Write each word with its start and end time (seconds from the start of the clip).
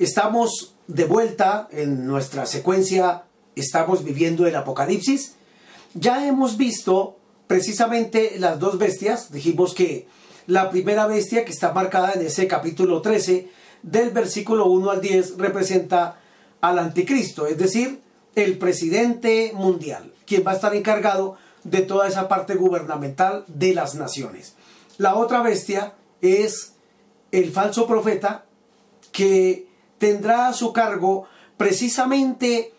Estamos 0.00 0.76
de 0.86 1.04
vuelta 1.04 1.68
en 1.70 2.06
nuestra 2.06 2.46
secuencia, 2.46 3.24
estamos 3.54 4.02
viviendo 4.02 4.46
el 4.46 4.56
Apocalipsis. 4.56 5.34
Ya 5.92 6.26
hemos 6.26 6.56
visto 6.56 7.18
precisamente 7.46 8.36
las 8.38 8.58
dos 8.58 8.78
bestias, 8.78 9.30
dijimos 9.30 9.74
que 9.74 10.08
la 10.46 10.70
primera 10.70 11.06
bestia 11.06 11.44
que 11.44 11.52
está 11.52 11.74
marcada 11.74 12.14
en 12.14 12.22
ese 12.22 12.46
capítulo 12.46 13.02
13 13.02 13.50
del 13.82 14.08
versículo 14.08 14.68
1 14.68 14.90
al 14.90 15.02
10 15.02 15.36
representa 15.36 16.18
al 16.62 16.78
anticristo, 16.78 17.46
es 17.46 17.58
decir, 17.58 18.00
el 18.36 18.56
presidente 18.56 19.52
mundial, 19.54 20.14
quien 20.24 20.46
va 20.46 20.52
a 20.52 20.54
estar 20.54 20.74
encargado 20.74 21.36
de 21.64 21.82
toda 21.82 22.08
esa 22.08 22.26
parte 22.26 22.54
gubernamental 22.54 23.44
de 23.48 23.74
las 23.74 23.96
naciones. 23.96 24.54
La 24.96 25.14
otra 25.16 25.42
bestia 25.42 25.92
es 26.22 26.72
el 27.32 27.52
falso 27.52 27.86
profeta 27.86 28.46
que 29.12 29.68
tendrá 30.00 30.48
a 30.48 30.52
su 30.54 30.72
cargo 30.72 31.26
precisamente 31.58 32.72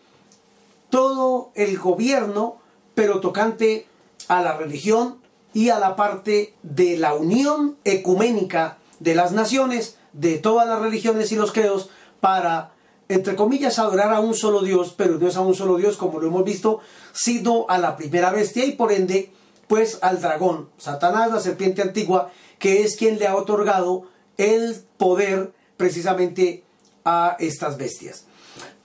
todo 0.90 1.52
el 1.54 1.78
gobierno, 1.78 2.56
pero 2.94 3.20
tocante 3.20 3.86
a 4.28 4.42
la 4.42 4.58
religión 4.58 5.18
y 5.54 5.70
a 5.70 5.78
la 5.78 5.94
parte 5.94 6.54
de 6.62 6.98
la 6.98 7.14
unión 7.14 7.76
ecuménica 7.84 8.78
de 8.98 9.14
las 9.14 9.32
naciones, 9.32 9.96
de 10.12 10.38
todas 10.38 10.68
las 10.68 10.80
religiones 10.80 11.30
y 11.30 11.36
los 11.36 11.52
credos, 11.52 11.90
para, 12.20 12.72
entre 13.08 13.36
comillas, 13.36 13.78
adorar 13.78 14.12
a 14.12 14.20
un 14.20 14.34
solo 14.34 14.62
Dios, 14.62 14.92
pero 14.96 15.16
no 15.18 15.28
es 15.28 15.36
a 15.36 15.42
un 15.42 15.54
solo 15.54 15.76
Dios, 15.76 15.96
como 15.96 16.18
lo 16.18 16.26
hemos 16.26 16.44
visto, 16.44 16.80
sino 17.12 17.66
a 17.68 17.78
la 17.78 17.96
primera 17.96 18.30
bestia 18.30 18.64
y 18.64 18.72
por 18.72 18.90
ende, 18.90 19.32
pues 19.68 20.00
al 20.02 20.20
dragón, 20.20 20.70
Satanás, 20.76 21.30
la 21.30 21.40
serpiente 21.40 21.82
antigua, 21.82 22.32
que 22.58 22.82
es 22.82 22.96
quien 22.96 23.20
le 23.20 23.28
ha 23.28 23.36
otorgado 23.36 24.08
el 24.38 24.82
poder 24.98 25.52
precisamente 25.76 26.64
a 27.04 27.36
estas 27.38 27.76
bestias. 27.76 28.24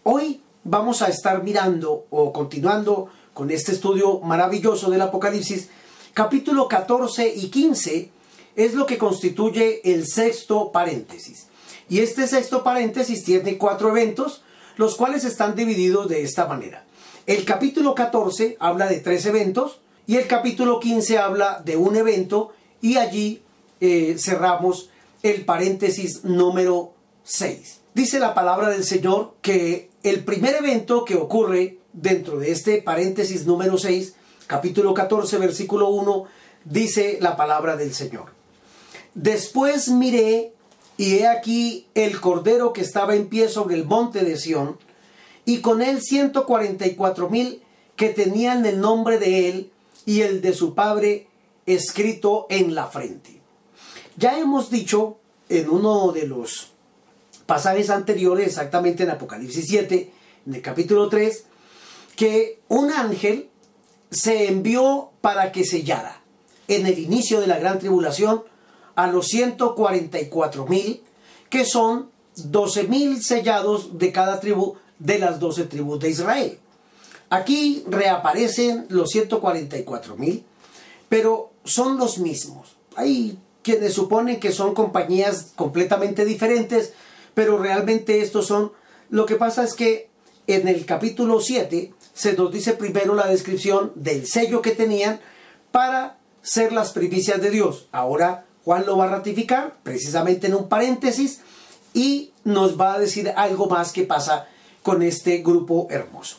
Hoy 0.03 0.41
vamos 0.63 1.01
a 1.01 1.07
estar 1.07 1.43
mirando 1.43 2.05
o 2.09 2.33
continuando 2.33 3.09
con 3.33 3.51
este 3.51 3.71
estudio 3.71 4.19
maravilloso 4.19 4.89
del 4.89 5.01
Apocalipsis, 5.01 5.69
capítulo 6.13 6.67
14 6.67 7.33
y 7.35 7.49
15 7.49 8.11
es 8.55 8.73
lo 8.73 8.87
que 8.87 8.97
constituye 8.97 9.81
el 9.93 10.07
sexto 10.07 10.71
paréntesis. 10.71 11.47
Y 11.89 11.99
este 11.99 12.27
sexto 12.27 12.63
paréntesis 12.63 13.23
tiene 13.23 13.57
cuatro 13.57 13.89
eventos, 13.89 14.41
los 14.75 14.95
cuales 14.95 15.23
están 15.23 15.55
divididos 15.55 16.09
de 16.09 16.23
esta 16.23 16.47
manera. 16.47 16.83
El 17.27 17.45
capítulo 17.45 17.93
14 17.93 18.57
habla 18.59 18.87
de 18.87 18.99
tres 18.99 19.25
eventos 19.25 19.79
y 20.07 20.15
el 20.15 20.27
capítulo 20.27 20.79
15 20.79 21.19
habla 21.19 21.61
de 21.63 21.77
un 21.77 21.95
evento 21.95 22.51
y 22.81 22.97
allí 22.97 23.43
eh, 23.79 24.15
cerramos 24.17 24.89
el 25.21 25.45
paréntesis 25.45 26.23
número 26.23 26.93
6. 27.23 27.76
Dice 27.97 28.19
la 28.19 28.35
palabra 28.35 28.69
del 28.69 28.83
Señor 28.83 29.33
que 29.41 29.89
el 30.03 30.23
primer 30.23 30.53
evento 30.53 31.03
que 31.03 31.15
ocurre 31.15 31.79
dentro 31.93 32.37
de 32.37 32.51
este 32.51 32.79
paréntesis 32.83 33.47
número 33.47 33.79
6, 33.79 34.13
capítulo 34.45 34.93
14, 34.93 35.39
versículo 35.39 35.89
1, 35.89 36.25
dice 36.63 37.17
la 37.21 37.35
palabra 37.35 37.75
del 37.75 37.95
Señor. 37.95 38.25
Después 39.15 39.89
miré 39.89 40.53
y 40.95 41.15
he 41.15 41.27
aquí 41.27 41.87
el 41.95 42.21
cordero 42.21 42.71
que 42.71 42.81
estaba 42.81 43.15
en 43.15 43.29
pie 43.29 43.49
sobre 43.49 43.73
el 43.73 43.85
monte 43.85 44.23
de 44.23 44.37
Sión, 44.37 44.77
y 45.43 45.61
con 45.61 45.81
él 45.81 45.99
144 45.99 47.31
mil 47.31 47.63
que 47.95 48.09
tenían 48.09 48.63
el 48.67 48.79
nombre 48.79 49.17
de 49.17 49.49
él 49.49 49.71
y 50.05 50.21
el 50.21 50.41
de 50.41 50.53
su 50.53 50.75
padre 50.75 51.29
escrito 51.65 52.45
en 52.51 52.75
la 52.75 52.85
frente. 52.85 53.41
Ya 54.17 54.37
hemos 54.37 54.69
dicho 54.69 55.17
en 55.49 55.67
uno 55.67 56.11
de 56.11 56.27
los 56.27 56.76
pasajes 57.47 57.89
anteriores, 57.89 58.47
exactamente 58.47 59.03
en 59.03 59.09
Apocalipsis 59.09 59.65
7, 59.67 60.11
en 60.45 60.53
el 60.53 60.61
capítulo 60.61 61.09
3, 61.09 61.45
que 62.15 62.59
un 62.67 62.91
ángel 62.91 63.49
se 64.11 64.47
envió 64.49 65.09
para 65.21 65.51
que 65.51 65.65
sellara 65.65 66.21
en 66.67 66.85
el 66.85 66.99
inicio 66.99 67.41
de 67.41 67.47
la 67.47 67.57
gran 67.57 67.79
tribulación 67.79 68.43
a 68.95 69.07
los 69.07 69.27
144 69.27 70.67
mil, 70.67 71.01
que 71.49 71.65
son 71.65 72.09
12 72.35 72.83
mil 72.83 73.23
sellados 73.23 73.97
de 73.97 74.11
cada 74.11 74.39
tribu 74.39 74.75
de 74.99 75.19
las 75.19 75.39
12 75.39 75.63
tribus 75.65 75.99
de 75.99 76.09
Israel. 76.09 76.59
Aquí 77.29 77.83
reaparecen 77.87 78.85
los 78.89 79.09
144 79.09 80.15
mil, 80.15 80.45
pero 81.09 81.51
son 81.63 81.97
los 81.97 82.19
mismos. 82.19 82.77
Hay 82.95 83.37
quienes 83.63 83.93
suponen 83.93 84.39
que 84.39 84.51
son 84.51 84.73
compañías 84.73 85.51
completamente 85.55 86.25
diferentes, 86.25 86.93
pero 87.37 87.59
realmente 87.59 88.21
estos 88.21 88.47
son... 88.47 88.71
Lo 89.11 89.27
que 89.27 89.35
pasa 89.35 89.63
es 89.63 89.75
que 89.75 90.09
en 90.47 90.67
el 90.67 90.87
capítulo 90.87 91.39
7 91.39 91.93
se 92.15 92.33
nos 92.33 92.51
dice 92.51 92.73
primero 92.73 93.13
la 93.13 93.27
descripción 93.27 93.91
del 93.93 94.25
sello 94.25 94.63
que 94.63 94.71
tenían 94.71 95.19
para 95.71 96.17
ser 96.41 96.71
las 96.71 96.93
primicias 96.93 97.39
de 97.39 97.51
Dios. 97.51 97.89
Ahora 97.91 98.47
Juan 98.65 98.87
lo 98.87 98.97
va 98.97 99.05
a 99.05 99.09
ratificar 99.09 99.77
precisamente 99.83 100.47
en 100.47 100.55
un 100.55 100.67
paréntesis 100.67 101.41
y 101.93 102.31
nos 102.43 102.81
va 102.81 102.95
a 102.95 102.99
decir 102.99 103.31
algo 103.35 103.67
más 103.67 103.91
que 103.93 104.01
pasa 104.01 104.47
con 104.81 105.03
este 105.03 105.37
grupo 105.43 105.85
hermoso. 105.91 106.37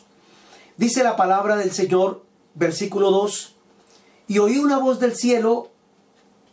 Dice 0.75 1.01
la 1.01 1.15
palabra 1.15 1.55
del 1.55 1.71
Señor, 1.71 2.25
versículo 2.55 3.09
2, 3.09 3.55
y 4.27 4.39
oí 4.39 4.57
una 4.57 4.79
voz 4.79 4.99
del 4.99 5.15
cielo 5.15 5.71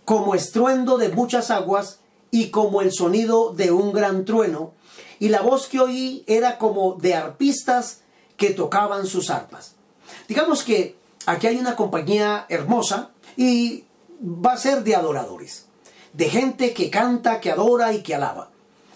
como 0.04 0.36
estruendo 0.36 0.98
de 0.98 1.08
muchas 1.08 1.50
aguas 1.50 1.98
y 2.36 2.50
como 2.50 2.82
el 2.82 2.92
sonido 2.92 3.54
de 3.54 3.70
un 3.70 3.94
gran 3.94 4.26
trueno, 4.26 4.72
y 5.18 5.30
la 5.30 5.40
voz 5.40 5.68
que 5.68 5.80
oí 5.80 6.22
era 6.26 6.58
como 6.58 6.92
de 6.96 7.14
arpistas 7.14 8.02
que 8.36 8.50
tocaban 8.50 9.06
sus 9.06 9.30
arpas. 9.30 9.74
Digamos 10.28 10.62
que 10.62 10.96
aquí 11.24 11.46
hay 11.46 11.56
una 11.56 11.76
compañía 11.76 12.44
hermosa 12.50 13.12
y 13.38 13.84
va 14.20 14.52
a 14.52 14.58
ser 14.58 14.84
de 14.84 14.94
adoradores, 14.94 15.64
de 16.12 16.28
gente 16.28 16.74
que 16.74 16.90
canta, 16.90 17.40
que 17.40 17.50
adora 17.50 17.94
y 17.94 18.02
que 18.02 18.14
alaba. 18.14 18.50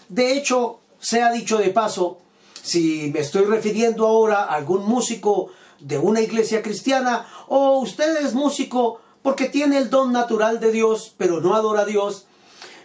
De 0.07 0.37
hecho, 0.37 0.77
se 0.99 1.23
ha 1.23 1.31
dicho 1.31 1.57
de 1.57 1.69
paso, 1.69 2.19
si 2.61 3.09
me 3.11 3.21
estoy 3.21 3.45
refiriendo 3.45 4.05
ahora 4.05 4.43
a 4.43 4.53
algún 4.53 4.85
músico 4.85 5.49
de 5.79 5.97
una 5.97 6.21
iglesia 6.21 6.61
cristiana, 6.61 7.25
o 7.47 7.79
usted 7.79 8.23
es 8.23 8.35
músico 8.35 9.01
porque 9.23 9.49
tiene 9.49 9.79
el 9.79 9.89
don 9.89 10.11
natural 10.11 10.59
de 10.59 10.71
Dios, 10.71 11.15
pero 11.17 11.41
no 11.41 11.55
adora 11.55 11.81
a 11.81 11.85
Dios, 11.85 12.27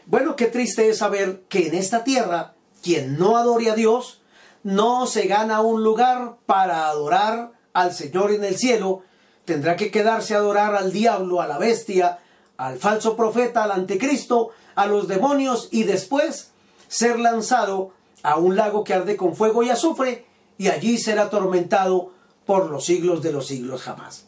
bueno, 0.07 0.37
qué 0.37 0.47
triste 0.47 0.89
es 0.89 0.99
saber 0.99 1.43
que 1.49 1.67
en 1.67 1.75
esta 1.75 2.05
tierra, 2.05 2.55
quien 2.83 3.19
no 3.19 3.37
adore 3.37 3.71
a 3.71 3.75
Dios, 3.75 4.23
no 4.63 5.07
se 5.07 5.27
gana 5.27 5.61
un 5.61 5.83
lugar 5.83 6.37
para 6.47 6.89
adorar 6.89 7.53
al 7.73 7.93
Señor 7.93 8.31
en 8.31 8.45
el 8.45 8.57
cielo, 8.57 9.03
tendrá 9.45 9.77
que 9.77 9.91
quedarse 9.91 10.35
a 10.35 10.39
adorar 10.39 10.75
al 10.75 10.93
diablo, 10.93 11.41
a 11.41 11.47
la 11.47 11.59
bestia, 11.59 12.21
al 12.57 12.79
falso 12.79 13.17
profeta, 13.17 13.65
al 13.65 13.73
anticristo, 13.73 14.51
a 14.75 14.87
los 14.87 15.09
demonios 15.09 15.69
y 15.73 15.85
después 15.85 16.53
ser 16.89 17.19
lanzado 17.19 17.93
a 18.23 18.37
un 18.37 18.57
lago 18.57 18.85
que 18.85 18.95
arde 18.95 19.17
con 19.17 19.35
fuego 19.35 19.63
y 19.63 19.71
azufre 19.71 20.27
y 20.59 20.69
allí 20.69 20.99
ser 20.99 21.19
atormentado 21.19 22.13
por 22.45 22.71
los 22.71 22.85
siglos 22.85 23.23
de 23.23 23.33
los 23.33 23.47
siglos 23.47 23.83
jamás. 23.83 24.27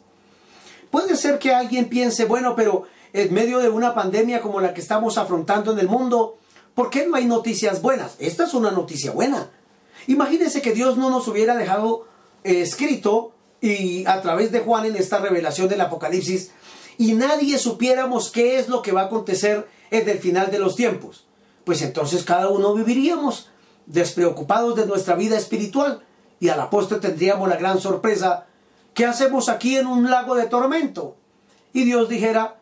Puede 0.91 1.15
ser 1.15 1.39
que 1.39 1.53
alguien 1.53 1.87
piense, 1.87 2.25
bueno, 2.25 2.55
pero 2.55 2.87
en 3.13 3.33
medio 3.33 3.59
de 3.59 3.69
una 3.69 3.93
pandemia 3.93 4.41
como 4.41 4.61
la 4.61 4.73
que 4.73 4.81
estamos 4.81 5.17
afrontando 5.17 5.71
en 5.71 5.79
el 5.79 5.87
mundo, 5.87 6.37
¿por 6.75 6.89
qué 6.89 7.07
no 7.07 7.15
hay 7.15 7.25
noticias 7.25 7.81
buenas? 7.81 8.15
Esta 8.19 8.45
es 8.45 8.53
una 8.53 8.71
noticia 8.71 9.11
buena. 9.11 9.49
Imagínense 10.07 10.61
que 10.61 10.73
Dios 10.73 10.97
no 10.97 11.09
nos 11.09 11.27
hubiera 11.27 11.55
dejado 11.55 12.05
eh, 12.43 12.61
escrito 12.61 13.33
y 13.61 14.05
a 14.05 14.21
través 14.21 14.51
de 14.51 14.61
Juan 14.61 14.85
en 14.85 14.95
esta 14.95 15.19
revelación 15.19 15.67
del 15.67 15.81
Apocalipsis 15.81 16.51
y 16.97 17.13
nadie 17.13 17.57
supiéramos 17.57 18.29
qué 18.29 18.59
es 18.59 18.69
lo 18.69 18.81
que 18.81 18.91
va 18.91 19.01
a 19.01 19.05
acontecer 19.05 19.67
en 19.91 20.07
el 20.07 20.19
final 20.19 20.51
de 20.51 20.59
los 20.59 20.75
tiempos. 20.75 21.25
Pues 21.63 21.81
entonces 21.81 22.23
cada 22.23 22.49
uno 22.49 22.73
viviríamos 22.73 23.49
despreocupados 23.85 24.75
de 24.75 24.85
nuestra 24.85 25.15
vida 25.15 25.37
espiritual 25.37 26.03
y 26.39 26.49
a 26.49 26.55
la 26.55 26.69
postre 26.69 26.99
tendríamos 26.99 27.49
la 27.49 27.57
gran 27.57 27.79
sorpresa, 27.81 28.45
¿qué 28.93 29.05
hacemos 29.05 29.49
aquí 29.49 29.77
en 29.77 29.87
un 29.87 30.09
lago 30.09 30.35
de 30.35 30.47
tormento? 30.47 31.17
Y 31.73 31.83
Dios 31.83 32.07
dijera, 32.07 32.58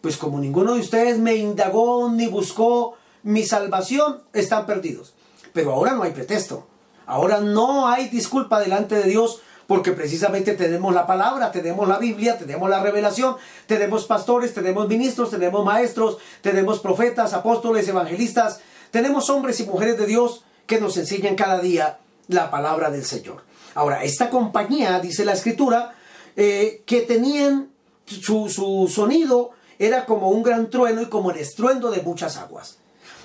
pues 0.00 0.16
como 0.16 0.38
ninguno 0.38 0.74
de 0.74 0.80
ustedes 0.80 1.18
me 1.18 1.36
indagó 1.36 2.10
ni 2.10 2.26
buscó 2.26 2.96
mi 3.22 3.44
salvación, 3.44 4.22
están 4.32 4.66
perdidos. 4.66 5.14
Pero 5.52 5.72
ahora 5.72 5.92
no 5.92 6.02
hay 6.02 6.12
pretexto. 6.12 6.66
Ahora 7.06 7.40
no 7.40 7.88
hay 7.88 8.08
disculpa 8.08 8.60
delante 8.60 8.94
de 8.94 9.04
Dios 9.04 9.42
porque 9.66 9.92
precisamente 9.92 10.54
tenemos 10.54 10.92
la 10.94 11.06
palabra, 11.06 11.52
tenemos 11.52 11.86
la 11.86 11.98
Biblia, 11.98 12.36
tenemos 12.38 12.68
la 12.68 12.82
revelación, 12.82 13.36
tenemos 13.66 14.04
pastores, 14.04 14.52
tenemos 14.52 14.88
ministros, 14.88 15.30
tenemos 15.30 15.64
maestros, 15.64 16.18
tenemos 16.40 16.80
profetas, 16.80 17.34
apóstoles, 17.34 17.86
evangelistas, 17.86 18.60
tenemos 18.90 19.30
hombres 19.30 19.60
y 19.60 19.66
mujeres 19.66 19.96
de 19.96 20.06
Dios 20.06 20.44
que 20.66 20.80
nos 20.80 20.96
enseñan 20.96 21.36
cada 21.36 21.60
día 21.60 21.98
la 22.26 22.50
palabra 22.50 22.90
del 22.90 23.04
Señor. 23.04 23.44
Ahora, 23.74 24.02
esta 24.02 24.28
compañía, 24.30 24.98
dice 24.98 25.24
la 25.24 25.34
escritura, 25.34 25.94
eh, 26.36 26.82
que 26.86 27.02
tenían 27.02 27.70
su, 28.06 28.48
su 28.48 28.90
sonido 28.92 29.52
era 29.80 30.04
como 30.04 30.28
un 30.28 30.42
gran 30.42 30.68
trueno 30.68 31.00
y 31.00 31.06
como 31.06 31.30
el 31.30 31.38
estruendo 31.38 31.90
de 31.90 32.02
muchas 32.02 32.36
aguas. 32.36 32.76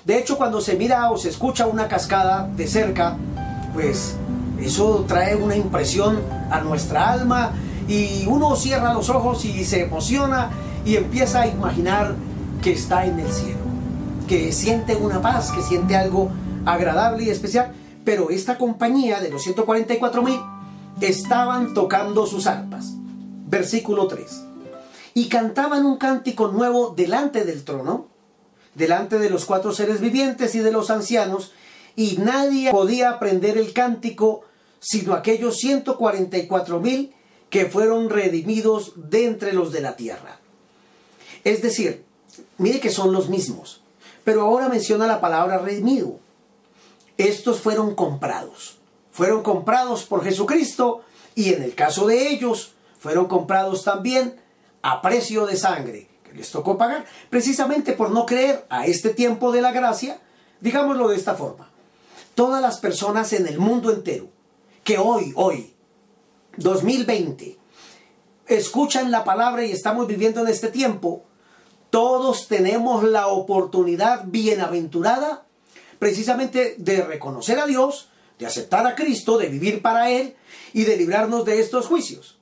De 0.06 0.18
hecho, 0.18 0.38
cuando 0.38 0.62
se 0.62 0.74
mira 0.74 1.10
o 1.10 1.18
se 1.18 1.28
escucha 1.28 1.66
una 1.66 1.86
cascada 1.86 2.48
de 2.56 2.66
cerca, 2.66 3.18
pues 3.74 4.16
eso 4.58 5.04
trae 5.06 5.36
una 5.36 5.54
impresión 5.54 6.18
a 6.50 6.62
nuestra 6.62 7.12
alma 7.12 7.52
y 7.86 8.24
uno 8.26 8.56
cierra 8.56 8.94
los 8.94 9.10
ojos 9.10 9.44
y 9.44 9.66
se 9.66 9.82
emociona 9.82 10.50
y 10.86 10.96
empieza 10.96 11.42
a 11.42 11.46
imaginar 11.46 12.14
que 12.62 12.72
está 12.72 13.04
en 13.04 13.20
el 13.20 13.30
cielo, 13.30 13.60
que 14.26 14.50
siente 14.50 14.96
una 14.96 15.20
paz, 15.20 15.52
que 15.52 15.60
siente 15.60 15.94
algo 15.94 16.30
agradable 16.64 17.24
y 17.24 17.28
especial. 17.28 17.74
Pero 18.02 18.30
esta 18.30 18.56
compañía 18.56 19.20
de 19.20 19.28
los 19.28 19.42
144 19.42 20.22
mil 20.22 20.40
estaban 21.02 21.74
tocando 21.74 22.26
sus 22.26 22.46
arpas. 22.46 22.94
Versículo 23.46 24.06
3. 24.06 24.45
Y 25.16 25.30
cantaban 25.30 25.86
un 25.86 25.96
cántico 25.96 26.48
nuevo 26.48 26.92
delante 26.94 27.46
del 27.46 27.64
trono, 27.64 28.08
delante 28.74 29.18
de 29.18 29.30
los 29.30 29.46
cuatro 29.46 29.72
seres 29.72 30.02
vivientes 30.02 30.54
y 30.54 30.58
de 30.58 30.70
los 30.70 30.90
ancianos, 30.90 31.52
y 31.96 32.18
nadie 32.18 32.70
podía 32.70 33.08
aprender 33.08 33.56
el 33.56 33.72
cántico 33.72 34.42
sino 34.88 35.14
aquellos 35.14 35.56
144 35.56 36.80
mil 36.80 37.12
que 37.50 37.66
fueron 37.66 38.08
redimidos 38.08 38.92
de 38.96 39.26
entre 39.26 39.52
los 39.52 39.72
de 39.72 39.80
la 39.80 39.96
tierra. 39.96 40.38
Es 41.42 41.60
decir, 41.62 42.04
mire 42.58 42.78
que 42.78 42.90
son 42.90 43.12
los 43.12 43.28
mismos, 43.28 43.80
pero 44.22 44.42
ahora 44.42 44.68
menciona 44.68 45.06
la 45.06 45.20
palabra 45.20 45.58
redimido. 45.58 46.20
Estos 47.16 47.60
fueron 47.60 47.94
comprados, 47.94 48.78
fueron 49.10 49.42
comprados 49.42 50.04
por 50.04 50.22
Jesucristo 50.22 51.02
y 51.34 51.52
en 51.52 51.62
el 51.62 51.74
caso 51.74 52.06
de 52.06 52.28
ellos 52.28 52.74
fueron 53.00 53.26
comprados 53.26 53.82
también 53.82 54.40
a 54.86 55.02
precio 55.02 55.46
de 55.46 55.56
sangre, 55.56 56.08
que 56.24 56.32
les 56.34 56.50
tocó 56.50 56.78
pagar 56.78 57.04
precisamente 57.30 57.92
por 57.92 58.10
no 58.10 58.26
creer 58.26 58.66
a 58.68 58.86
este 58.86 59.10
tiempo 59.10 59.52
de 59.52 59.62
la 59.62 59.72
gracia, 59.72 60.20
digámoslo 60.60 61.08
de 61.08 61.16
esta 61.16 61.34
forma 61.34 61.70
todas 62.36 62.60
las 62.60 62.78
personas 62.78 63.32
en 63.32 63.48
el 63.48 63.58
mundo 63.58 63.90
entero 63.90 64.28
que 64.84 64.98
hoy, 64.98 65.32
hoy, 65.34 65.74
2020, 66.58 67.58
escuchan 68.46 69.10
la 69.10 69.24
palabra 69.24 69.64
y 69.64 69.72
estamos 69.72 70.06
viviendo 70.06 70.42
en 70.42 70.48
este 70.48 70.68
tiempo, 70.68 71.24
todos 71.90 72.46
tenemos 72.46 73.02
la 73.02 73.28
oportunidad 73.28 74.26
bienaventurada 74.26 75.46
precisamente 75.98 76.76
de 76.78 77.02
reconocer 77.02 77.58
a 77.58 77.66
Dios, 77.66 78.10
de 78.38 78.46
aceptar 78.46 78.86
a 78.86 78.94
Cristo, 78.94 79.38
de 79.38 79.48
vivir 79.48 79.80
para 79.80 80.10
Él 80.10 80.36
y 80.74 80.84
de 80.84 80.96
librarnos 80.98 81.46
de 81.46 81.58
estos 81.58 81.86
juicios. 81.86 82.38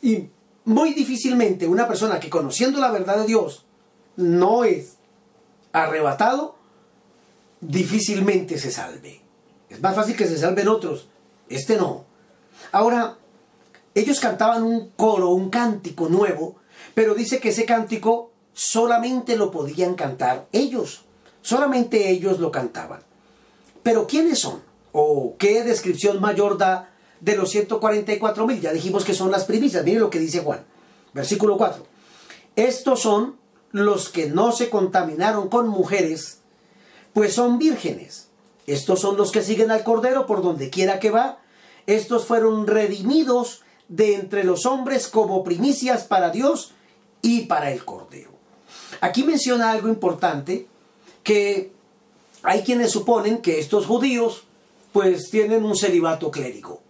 Y 0.00 0.28
muy 0.64 0.94
difícilmente 0.94 1.66
una 1.66 1.88
persona 1.88 2.20
que 2.20 2.30
conociendo 2.30 2.80
la 2.80 2.90
verdad 2.90 3.18
de 3.18 3.26
Dios 3.26 3.64
no 4.16 4.64
es 4.64 4.96
arrebatado, 5.72 6.56
difícilmente 7.60 8.58
se 8.58 8.70
salve. 8.70 9.20
Es 9.68 9.80
más 9.80 9.94
fácil 9.94 10.16
que 10.16 10.26
se 10.26 10.38
salven 10.38 10.68
otros. 10.68 11.08
Este 11.48 11.76
no. 11.76 12.04
Ahora, 12.72 13.16
ellos 13.94 14.20
cantaban 14.20 14.62
un 14.62 14.90
coro, 14.90 15.30
un 15.30 15.50
cántico 15.50 16.08
nuevo, 16.08 16.56
pero 16.94 17.14
dice 17.14 17.40
que 17.40 17.50
ese 17.50 17.64
cántico 17.64 18.30
solamente 18.52 19.36
lo 19.36 19.50
podían 19.50 19.94
cantar 19.94 20.46
ellos. 20.52 21.02
Solamente 21.40 22.10
ellos 22.10 22.38
lo 22.38 22.50
cantaban. 22.50 23.02
Pero 23.82 24.06
¿quiénes 24.06 24.38
son? 24.38 24.62
¿O 24.92 25.36
qué 25.38 25.64
descripción 25.64 26.20
mayor 26.20 26.58
da 26.58 26.91
de 27.22 27.36
los 27.36 27.50
144 27.50 28.46
mil? 28.46 28.60
Ya 28.60 28.72
dijimos 28.72 29.04
que 29.04 29.14
son 29.14 29.30
las 29.30 29.44
primicias. 29.44 29.84
Miren 29.84 30.00
lo 30.00 30.10
que 30.10 30.18
dice 30.18 30.40
Juan. 30.40 30.64
Versículo 31.14 31.56
4. 31.56 31.86
Estos 32.56 33.00
son 33.00 33.36
los 33.70 34.10
que 34.10 34.28
no 34.28 34.52
se 34.52 34.68
contaminaron 34.68 35.48
con 35.48 35.68
mujeres, 35.68 36.40
pues 37.14 37.32
son 37.32 37.58
vírgenes. 37.58 38.28
Estos 38.66 39.00
son 39.00 39.16
los 39.16 39.32
que 39.32 39.42
siguen 39.42 39.70
al 39.70 39.84
Cordero 39.84 40.26
por 40.26 40.42
donde 40.42 40.68
quiera 40.68 41.00
que 41.00 41.10
va. 41.10 41.38
Estos 41.86 42.26
fueron 42.26 42.66
redimidos 42.66 43.62
de 43.88 44.14
entre 44.14 44.44
los 44.44 44.66
hombres 44.66 45.08
como 45.08 45.42
primicias 45.42 46.04
para 46.04 46.30
Dios 46.30 46.72
y 47.22 47.42
para 47.42 47.72
el 47.72 47.84
Cordero. 47.84 48.30
Aquí 49.00 49.24
menciona 49.24 49.70
algo 49.70 49.88
importante, 49.88 50.66
que 51.22 51.72
hay 52.42 52.62
quienes 52.62 52.90
suponen 52.90 53.38
que 53.38 53.58
estos 53.58 53.86
judíos 53.86 54.44
pues 54.92 55.30
tienen 55.30 55.64
un 55.64 55.76
celibato 55.76 56.30
clérigo. 56.30 56.81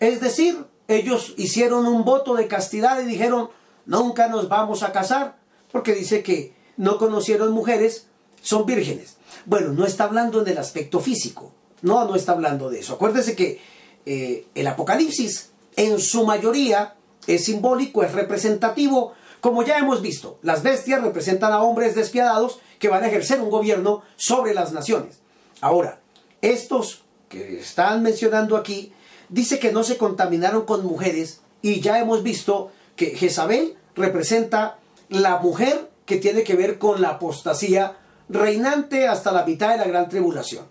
Es 0.00 0.20
decir, 0.20 0.64
ellos 0.88 1.34
hicieron 1.36 1.86
un 1.86 2.04
voto 2.04 2.34
de 2.34 2.48
castidad 2.48 3.00
y 3.00 3.06
dijeron, 3.06 3.50
nunca 3.86 4.28
nos 4.28 4.48
vamos 4.48 4.82
a 4.82 4.92
casar, 4.92 5.36
porque 5.70 5.94
dice 5.94 6.22
que 6.22 6.54
no 6.76 6.98
conocieron 6.98 7.52
mujeres, 7.52 8.06
son 8.42 8.66
vírgenes. 8.66 9.16
Bueno, 9.44 9.72
no 9.72 9.86
está 9.86 10.04
hablando 10.04 10.42
del 10.42 10.58
aspecto 10.58 11.00
físico. 11.00 11.52
No, 11.82 12.04
no 12.06 12.16
está 12.16 12.32
hablando 12.32 12.70
de 12.70 12.80
eso. 12.80 12.94
Acuérdese 12.94 13.36
que 13.36 13.60
eh, 14.06 14.46
el 14.54 14.66
Apocalipsis 14.66 15.50
en 15.76 16.00
su 16.00 16.24
mayoría 16.24 16.94
es 17.26 17.44
simbólico, 17.44 18.02
es 18.02 18.12
representativo. 18.12 19.12
Como 19.40 19.62
ya 19.62 19.78
hemos 19.78 20.02
visto, 20.02 20.38
las 20.42 20.62
bestias 20.62 21.02
representan 21.02 21.52
a 21.52 21.62
hombres 21.62 21.94
despiadados 21.94 22.60
que 22.78 22.88
van 22.88 23.04
a 23.04 23.08
ejercer 23.08 23.40
un 23.40 23.50
gobierno 23.50 24.02
sobre 24.16 24.54
las 24.54 24.72
naciones. 24.72 25.20
Ahora, 25.60 26.00
estos 26.40 27.02
que 27.28 27.60
están 27.60 28.02
mencionando 28.02 28.56
aquí, 28.56 28.92
dice 29.30 29.58
que 29.58 29.72
no 29.72 29.82
se 29.82 29.96
contaminaron 29.96 30.64
con 30.66 30.84
mujeres 30.84 31.40
y 31.62 31.80
ya 31.80 31.98
hemos 31.98 32.22
visto 32.22 32.70
que 32.96 33.16
Jezabel 33.16 33.76
representa 33.94 34.78
la 35.08 35.38
mujer 35.38 35.90
que 36.04 36.16
tiene 36.16 36.42
que 36.42 36.54
ver 36.54 36.78
con 36.78 37.00
la 37.00 37.10
apostasía 37.10 37.96
reinante 38.28 39.08
hasta 39.08 39.32
la 39.32 39.44
mitad 39.44 39.70
de 39.70 39.78
la 39.78 39.84
gran 39.84 40.08
tribulación. 40.08 40.64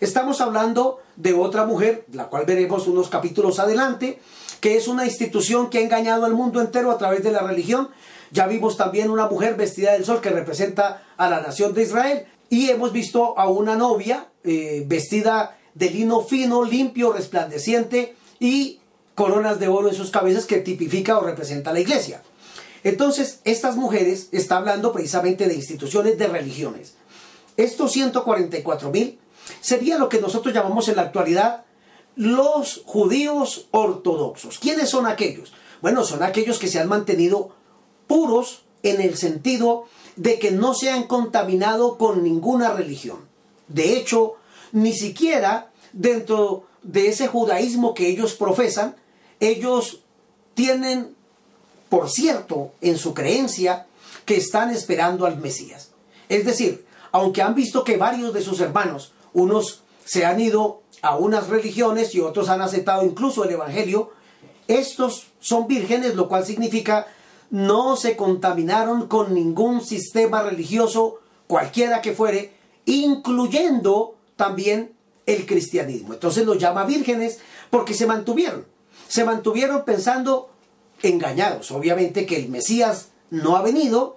Estamos 0.00 0.40
hablando 0.40 0.98
de 1.16 1.34
otra 1.34 1.66
mujer, 1.66 2.06
la 2.12 2.28
cual 2.28 2.46
veremos 2.46 2.86
unos 2.86 3.08
capítulos 3.08 3.58
adelante, 3.58 4.18
que 4.60 4.76
es 4.76 4.88
una 4.88 5.04
institución 5.04 5.68
que 5.68 5.78
ha 5.78 5.82
engañado 5.82 6.24
al 6.24 6.34
mundo 6.34 6.60
entero 6.60 6.90
a 6.90 6.98
través 6.98 7.22
de 7.22 7.32
la 7.32 7.40
religión. 7.40 7.90
Ya 8.30 8.46
vimos 8.46 8.76
también 8.76 9.10
una 9.10 9.26
mujer 9.26 9.56
vestida 9.56 9.92
del 9.92 10.04
sol 10.04 10.20
que 10.20 10.30
representa 10.30 11.02
a 11.16 11.28
la 11.28 11.40
nación 11.40 11.74
de 11.74 11.82
Israel. 11.82 12.26
Y 12.48 12.70
hemos 12.70 12.92
visto 12.92 13.38
a 13.38 13.48
una 13.48 13.76
novia 13.76 14.28
eh, 14.42 14.84
vestida 14.86 15.58
de 15.74 15.90
lino 15.90 16.22
fino, 16.22 16.64
limpio, 16.64 17.12
resplandeciente 17.12 18.16
y 18.38 18.80
coronas 19.14 19.60
de 19.60 19.68
oro 19.68 19.88
en 19.88 19.94
sus 19.94 20.10
cabezas 20.10 20.46
que 20.46 20.58
tipifica 20.58 21.18
o 21.18 21.22
representa 21.22 21.72
la 21.72 21.80
iglesia. 21.80 22.22
Entonces, 22.82 23.40
estas 23.44 23.76
mujeres 23.76 24.28
está 24.32 24.56
hablando 24.56 24.92
precisamente 24.92 25.46
de 25.46 25.54
instituciones 25.54 26.18
de 26.18 26.26
religiones. 26.26 26.94
Estos 27.56 27.92
144 27.92 28.90
mil 28.90 29.18
sería 29.60 29.98
lo 29.98 30.08
que 30.08 30.20
nosotros 30.20 30.54
llamamos 30.54 30.88
en 30.88 30.96
la 30.96 31.02
actualidad 31.02 31.64
los 32.16 32.82
judíos 32.86 33.68
ortodoxos. 33.70 34.58
¿Quiénes 34.58 34.88
son 34.88 35.06
aquellos? 35.06 35.52
Bueno, 35.80 36.04
son 36.04 36.22
aquellos 36.22 36.58
que 36.58 36.68
se 36.68 36.78
han 36.78 36.88
mantenido 36.88 37.50
puros 38.06 38.62
en 38.82 39.00
el 39.00 39.16
sentido 39.16 39.84
de 40.16 40.38
que 40.38 40.50
no 40.50 40.74
se 40.74 40.90
han 40.90 41.04
contaminado 41.04 41.96
con 41.98 42.22
ninguna 42.22 42.72
religión. 42.72 43.28
De 43.68 43.96
hecho, 43.96 44.36
ni 44.72 44.92
siquiera 44.92 45.70
dentro 45.92 46.64
de 46.82 47.08
ese 47.08 47.26
judaísmo 47.26 47.94
que 47.94 48.08
ellos 48.08 48.34
profesan, 48.34 48.96
ellos 49.40 50.00
tienen 50.54 51.14
por 51.90 52.08
cierto, 52.08 52.72
en 52.80 52.96
su 52.96 53.12
creencia, 53.12 53.86
que 54.24 54.36
están 54.36 54.70
esperando 54.70 55.26
al 55.26 55.38
Mesías. 55.38 55.90
Es 56.30 56.46
decir, 56.46 56.86
aunque 57.10 57.42
han 57.42 57.56
visto 57.56 57.84
que 57.84 57.96
varios 57.98 58.32
de 58.32 58.42
sus 58.42 58.60
hermanos, 58.60 59.12
unos 59.34 59.82
se 60.04 60.24
han 60.24 60.40
ido 60.40 60.82
a 61.02 61.16
unas 61.16 61.48
religiones 61.48 62.14
y 62.14 62.20
otros 62.20 62.48
han 62.48 62.62
aceptado 62.62 63.04
incluso 63.04 63.44
el 63.44 63.50
Evangelio, 63.50 64.12
estos 64.68 65.26
son 65.40 65.66
vírgenes, 65.66 66.14
lo 66.14 66.28
cual 66.28 66.46
significa 66.46 67.08
no 67.50 67.96
se 67.96 68.14
contaminaron 68.14 69.08
con 69.08 69.34
ningún 69.34 69.84
sistema 69.84 70.42
religioso, 70.42 71.18
cualquiera 71.48 72.00
que 72.00 72.12
fuere, 72.12 72.52
incluyendo 72.86 74.14
también 74.40 74.94
el 75.26 75.44
cristianismo. 75.44 76.14
Entonces 76.14 76.46
los 76.46 76.56
llama 76.56 76.86
vírgenes 76.86 77.40
porque 77.68 77.92
se 77.92 78.06
mantuvieron. 78.06 78.64
Se 79.06 79.22
mantuvieron 79.22 79.84
pensando 79.84 80.48
engañados. 81.02 81.70
Obviamente 81.72 82.24
que 82.24 82.36
el 82.36 82.48
Mesías 82.48 83.08
no 83.28 83.58
ha 83.58 83.62
venido, 83.62 84.16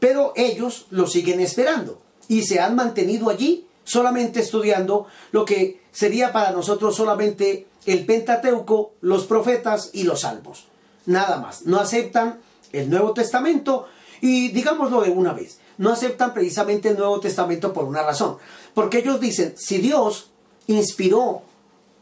pero 0.00 0.32
ellos 0.34 0.86
lo 0.90 1.06
siguen 1.06 1.38
esperando 1.38 2.02
y 2.26 2.42
se 2.42 2.58
han 2.58 2.74
mantenido 2.74 3.30
allí 3.30 3.68
solamente 3.84 4.40
estudiando 4.40 5.06
lo 5.30 5.44
que 5.44 5.80
sería 5.92 6.32
para 6.32 6.50
nosotros 6.50 6.96
solamente 6.96 7.68
el 7.86 8.04
Pentateuco, 8.04 8.94
los 9.00 9.26
profetas 9.26 9.90
y 9.92 10.02
los 10.02 10.22
salmos. 10.22 10.66
Nada 11.06 11.38
más. 11.38 11.66
No 11.66 11.78
aceptan 11.78 12.40
el 12.72 12.90
Nuevo 12.90 13.12
Testamento 13.12 13.86
y 14.20 14.48
digámoslo 14.48 15.02
de 15.02 15.10
una 15.10 15.32
vez, 15.32 15.58
no 15.78 15.90
aceptan 15.90 16.34
precisamente 16.34 16.88
el 16.88 16.98
Nuevo 16.98 17.20
Testamento 17.20 17.72
por 17.72 17.84
una 17.84 18.02
razón. 18.02 18.38
Porque 18.74 18.98
ellos 18.98 19.20
dicen, 19.20 19.54
si 19.56 19.78
Dios 19.78 20.30
inspiró 20.66 21.42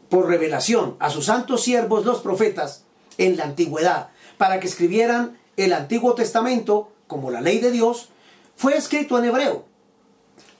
por 0.09 0.27
revelación 0.27 0.95
a 0.99 1.09
sus 1.09 1.25
santos 1.25 1.63
siervos 1.63 2.05
los 2.05 2.19
profetas 2.19 2.83
en 3.17 3.37
la 3.37 3.45
antigüedad 3.45 4.09
para 4.37 4.59
que 4.59 4.67
escribieran 4.67 5.39
el 5.57 5.73
Antiguo 5.73 6.15
Testamento 6.15 6.91
como 7.07 7.31
la 7.31 7.41
ley 7.41 7.59
de 7.59 7.71
Dios, 7.71 8.09
fue 8.55 8.75
escrito 8.77 9.17
en 9.17 9.25
hebreo. 9.25 9.65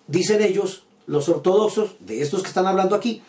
Dicen 0.07 0.41
ellos, 0.41 0.83
los 1.05 1.29
ortodoxos, 1.29 1.95
de 1.99 2.21
estos 2.21 2.41
que 2.41 2.47
están 2.47 2.67
hablando 2.67 2.95
aquí, 2.95 3.21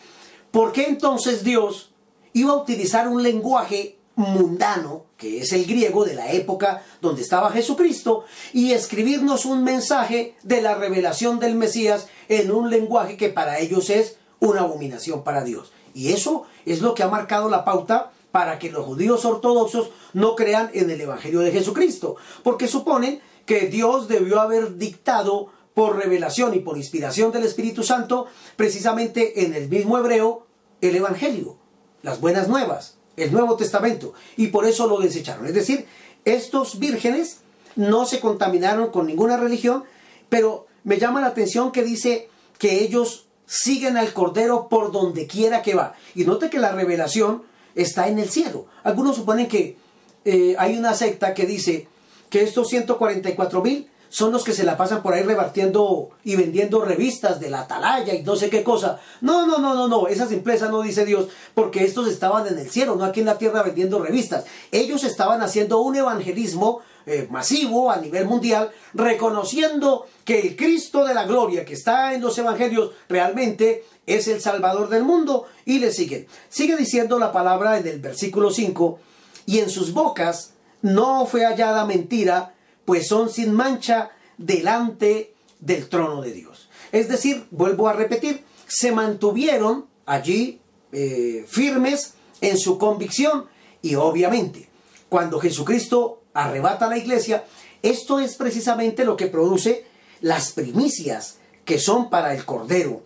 ¿por 0.51 0.71
qué 0.71 0.85
entonces 0.85 1.43
Dios 1.43 1.91
iba 2.33 2.51
a 2.51 2.57
utilizar 2.57 3.07
un 3.07 3.23
lenguaje 3.23 3.97
mundano, 4.15 5.05
que 5.17 5.39
es 5.41 5.53
el 5.53 5.65
griego 5.65 6.05
de 6.05 6.13
la 6.13 6.31
época 6.31 6.83
donde 7.01 7.21
estaba 7.21 7.51
Jesucristo, 7.51 8.25
y 8.53 8.71
escribirnos 8.71 9.45
un 9.45 9.63
mensaje 9.63 10.35
de 10.43 10.61
la 10.61 10.75
revelación 10.75 11.39
del 11.39 11.55
Mesías 11.55 12.07
en 12.29 12.51
un 12.51 12.69
lenguaje 12.69 13.17
que 13.17 13.29
para 13.29 13.59
ellos 13.59 13.89
es 13.89 14.17
una 14.39 14.61
abominación 14.61 15.23
para 15.23 15.43
Dios. 15.43 15.71
Y 15.93 16.11
eso 16.11 16.45
es 16.65 16.81
lo 16.81 16.93
que 16.93 17.03
ha 17.03 17.07
marcado 17.07 17.49
la 17.49 17.65
pauta 17.65 18.11
para 18.31 18.57
que 18.57 18.71
los 18.71 18.85
judíos 18.85 19.25
ortodoxos 19.25 19.91
no 20.13 20.35
crean 20.35 20.71
en 20.73 20.89
el 20.89 20.99
Evangelio 20.99 21.41
de 21.41 21.51
Jesucristo, 21.51 22.15
porque 22.43 22.67
suponen 22.67 23.21
que 23.45 23.67
Dios 23.67 24.07
debió 24.07 24.41
haber 24.41 24.77
dictado 24.77 25.49
por 25.73 25.97
revelación 25.97 26.53
y 26.53 26.59
por 26.59 26.77
inspiración 26.77 27.31
del 27.31 27.43
Espíritu 27.43 27.83
Santo, 27.83 28.27
precisamente 28.55 29.45
en 29.45 29.53
el 29.53 29.69
mismo 29.69 29.97
hebreo, 29.97 30.45
el 30.81 30.95
Evangelio, 30.95 31.57
las 32.01 32.19
buenas 32.19 32.47
nuevas, 32.47 32.97
el 33.17 33.31
Nuevo 33.31 33.55
Testamento, 33.55 34.13
y 34.37 34.47
por 34.47 34.65
eso 34.65 34.87
lo 34.87 34.99
desecharon. 34.99 35.45
Es 35.45 35.53
decir, 35.53 35.85
estos 36.25 36.79
vírgenes 36.79 37.41
no 37.75 38.05
se 38.05 38.19
contaminaron 38.19 38.91
con 38.91 39.07
ninguna 39.07 39.37
religión, 39.37 39.83
pero 40.29 40.67
me 40.83 40.99
llama 40.99 41.21
la 41.21 41.27
atención 41.27 41.71
que 41.71 41.83
dice 41.83 42.29
que 42.57 42.83
ellos 42.83 43.27
siguen 43.45 43.97
al 43.97 44.13
Cordero 44.13 44.67
por 44.69 44.91
donde 44.91 45.27
quiera 45.27 45.61
que 45.61 45.75
va. 45.75 45.95
Y 46.15 46.25
note 46.25 46.49
que 46.49 46.59
la 46.59 46.71
revelación 46.71 47.43
está 47.75 48.07
en 48.07 48.19
el 48.19 48.29
cielo. 48.29 48.67
Algunos 48.83 49.15
suponen 49.15 49.47
que 49.47 49.77
eh, 50.25 50.55
hay 50.57 50.77
una 50.77 50.93
secta 50.93 51.33
que 51.33 51.45
dice 51.45 51.87
que 52.29 52.41
estos 52.41 52.69
144 52.69 53.61
mil 53.61 53.89
son 54.13 54.31
los 54.31 54.43
que 54.43 54.53
se 54.53 54.63
la 54.63 54.77
pasan 54.77 55.01
por 55.01 55.15
ahí 55.15 55.23
repartiendo 55.23 56.11
y 56.23 56.35
vendiendo 56.35 56.85
revistas 56.85 57.39
de 57.39 57.49
la 57.49 57.61
atalaya 57.61 58.13
y 58.13 58.21
no 58.21 58.35
sé 58.35 58.51
qué 58.51 58.61
cosa. 58.61 58.99
No, 59.21 59.47
no, 59.47 59.57
no, 59.57 59.73
no, 59.73 59.87
no, 59.87 60.07
esa 60.07 60.27
simpleza 60.27 60.69
no 60.69 60.83
dice 60.83 61.03
Dios, 61.03 61.29
porque 61.55 61.83
estos 61.83 62.07
estaban 62.07 62.45
en 62.45 62.59
el 62.59 62.69
cielo, 62.69 62.95
no 62.95 63.05
aquí 63.05 63.21
en 63.21 63.25
la 63.25 63.39
tierra 63.39 63.63
vendiendo 63.63 63.97
revistas. 63.97 64.45
Ellos 64.71 65.03
estaban 65.03 65.41
haciendo 65.41 65.81
un 65.81 65.95
evangelismo 65.95 66.81
eh, 67.07 67.27
masivo 67.31 67.89
a 67.89 67.97
nivel 67.97 68.27
mundial, 68.27 68.69
reconociendo 68.93 70.05
que 70.25 70.41
el 70.41 70.55
Cristo 70.57 71.05
de 71.05 71.15
la 71.15 71.25
gloria 71.25 71.65
que 71.65 71.73
está 71.73 72.13
en 72.13 72.21
los 72.21 72.37
evangelios 72.37 72.91
realmente 73.09 73.83
es 74.05 74.27
el 74.27 74.41
Salvador 74.41 74.89
del 74.89 75.05
mundo 75.05 75.47
y 75.65 75.79
le 75.79 75.91
siguen. 75.91 76.27
Sigue 76.49 76.77
diciendo 76.77 77.17
la 77.17 77.31
palabra 77.31 77.79
en 77.79 77.87
el 77.87 77.99
versículo 77.99 78.51
5, 78.51 78.99
y 79.47 79.57
en 79.57 79.71
sus 79.71 79.91
bocas 79.91 80.51
no 80.83 81.25
fue 81.25 81.45
hallada 81.45 81.83
mentira, 81.85 82.53
pues 82.85 83.07
son 83.07 83.29
sin 83.29 83.53
mancha 83.53 84.11
delante 84.37 85.33
del 85.59 85.87
trono 85.89 86.21
de 86.21 86.31
Dios. 86.31 86.69
Es 86.91 87.07
decir, 87.07 87.45
vuelvo 87.51 87.87
a 87.87 87.93
repetir, 87.93 88.43
se 88.67 88.91
mantuvieron 88.91 89.87
allí 90.05 90.59
eh, 90.91 91.45
firmes 91.47 92.15
en 92.41 92.57
su 92.57 92.77
convicción 92.77 93.45
y 93.81 93.95
obviamente 93.95 94.69
cuando 95.09 95.39
Jesucristo 95.39 96.23
arrebata 96.33 96.87
a 96.87 96.89
la 96.89 96.97
iglesia, 96.97 97.45
esto 97.83 98.19
es 98.19 98.35
precisamente 98.35 99.05
lo 99.05 99.15
que 99.15 99.27
produce 99.27 99.85
las 100.21 100.51
primicias 100.53 101.37
que 101.65 101.77
son 101.77 102.09
para 102.09 102.33
el 102.33 102.45
Cordero. 102.45 103.03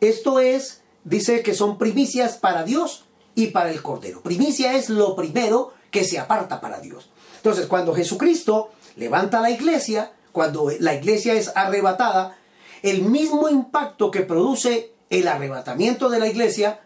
Esto 0.00 0.38
es, 0.38 0.82
dice 1.02 1.42
que 1.42 1.54
son 1.54 1.76
primicias 1.76 2.36
para 2.36 2.62
Dios 2.62 3.06
y 3.34 3.48
para 3.48 3.70
el 3.70 3.82
Cordero. 3.82 4.20
Primicia 4.20 4.76
es 4.76 4.88
lo 4.88 5.16
primero 5.16 5.72
que 5.90 6.04
se 6.04 6.18
aparta 6.18 6.60
para 6.60 6.80
Dios. 6.80 7.10
Entonces, 7.36 7.66
cuando 7.66 7.94
Jesucristo 7.94 8.70
levanta 8.98 9.40
la 9.40 9.50
iglesia, 9.50 10.12
cuando 10.32 10.70
la 10.80 10.94
iglesia 10.94 11.34
es 11.34 11.52
arrebatada, 11.54 12.36
el 12.82 13.02
mismo 13.02 13.48
impacto 13.48 14.10
que 14.10 14.20
produce 14.20 14.92
el 15.10 15.26
arrebatamiento 15.28 16.10
de 16.10 16.18
la 16.18 16.28
iglesia, 16.28 16.80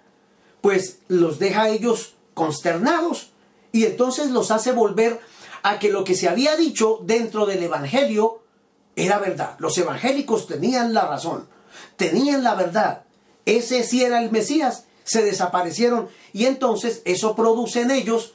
pues 0.60 0.98
los 1.08 1.38
deja 1.38 1.62
a 1.62 1.68
ellos 1.70 2.14
consternados 2.34 3.30
y 3.72 3.84
entonces 3.84 4.30
los 4.30 4.50
hace 4.50 4.72
volver 4.72 5.20
a 5.62 5.78
que 5.78 5.90
lo 5.90 6.04
que 6.04 6.14
se 6.14 6.28
había 6.28 6.56
dicho 6.56 7.00
dentro 7.02 7.46
del 7.46 7.62
Evangelio 7.62 8.42
era 8.94 9.18
verdad. 9.18 9.56
Los 9.58 9.76
evangélicos 9.78 10.46
tenían 10.46 10.92
la 10.92 11.06
razón, 11.06 11.48
tenían 11.96 12.44
la 12.44 12.54
verdad. 12.54 13.04
Ese 13.46 13.82
sí 13.82 14.04
era 14.04 14.22
el 14.22 14.30
Mesías, 14.30 14.84
se 15.04 15.24
desaparecieron 15.24 16.08
y 16.32 16.44
entonces 16.44 17.02
eso 17.04 17.34
produce 17.34 17.80
en 17.80 17.90
ellos 17.90 18.34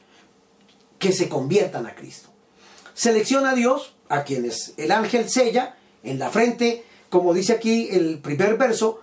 que 1.00 1.12
se 1.12 1.30
conviertan 1.30 1.86
a 1.86 1.96
Cristo. 1.96 2.30
Selecciona 2.98 3.52
a 3.52 3.54
Dios, 3.54 3.94
a 4.10 4.24
quienes 4.24 4.74
el 4.76 4.92
ángel 4.92 5.30
sella 5.30 5.76
en 6.02 6.18
la 6.18 6.32
frente, 6.32 6.84
como 7.10 7.36
dice 7.36 7.54
aquí 7.54 7.90
el 7.92 8.18
primer 8.18 8.58
verso, 8.58 9.02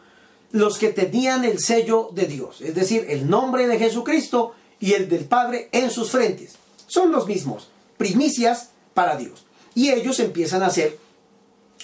los 0.51 0.79
que 0.79 0.89
tenían 0.89 1.45
el 1.45 1.61
sello 1.61 2.11
de 2.13 2.27
Dios, 2.27 2.61
es 2.61 2.75
decir, 2.75 3.07
el 3.09 3.31
nombre 3.31 3.69
de 3.69 3.79
Jesucristo 3.79 4.53
y 4.81 4.95
el 4.95 5.09
del 5.09 5.27
Padre 5.27 5.69
en 5.71 5.93
sus 5.93 6.11
frentes. 6.11 6.57
Son 6.89 7.13
los 7.13 7.29
mismos, 7.29 7.69
primicias 7.97 8.71
para 8.95 9.17
Dios. 9.17 9.47
Y 9.77 9.91
ellos 9.91 10.19
empiezan 10.19 10.65
a 10.65 10.67
hacer 10.67 10.99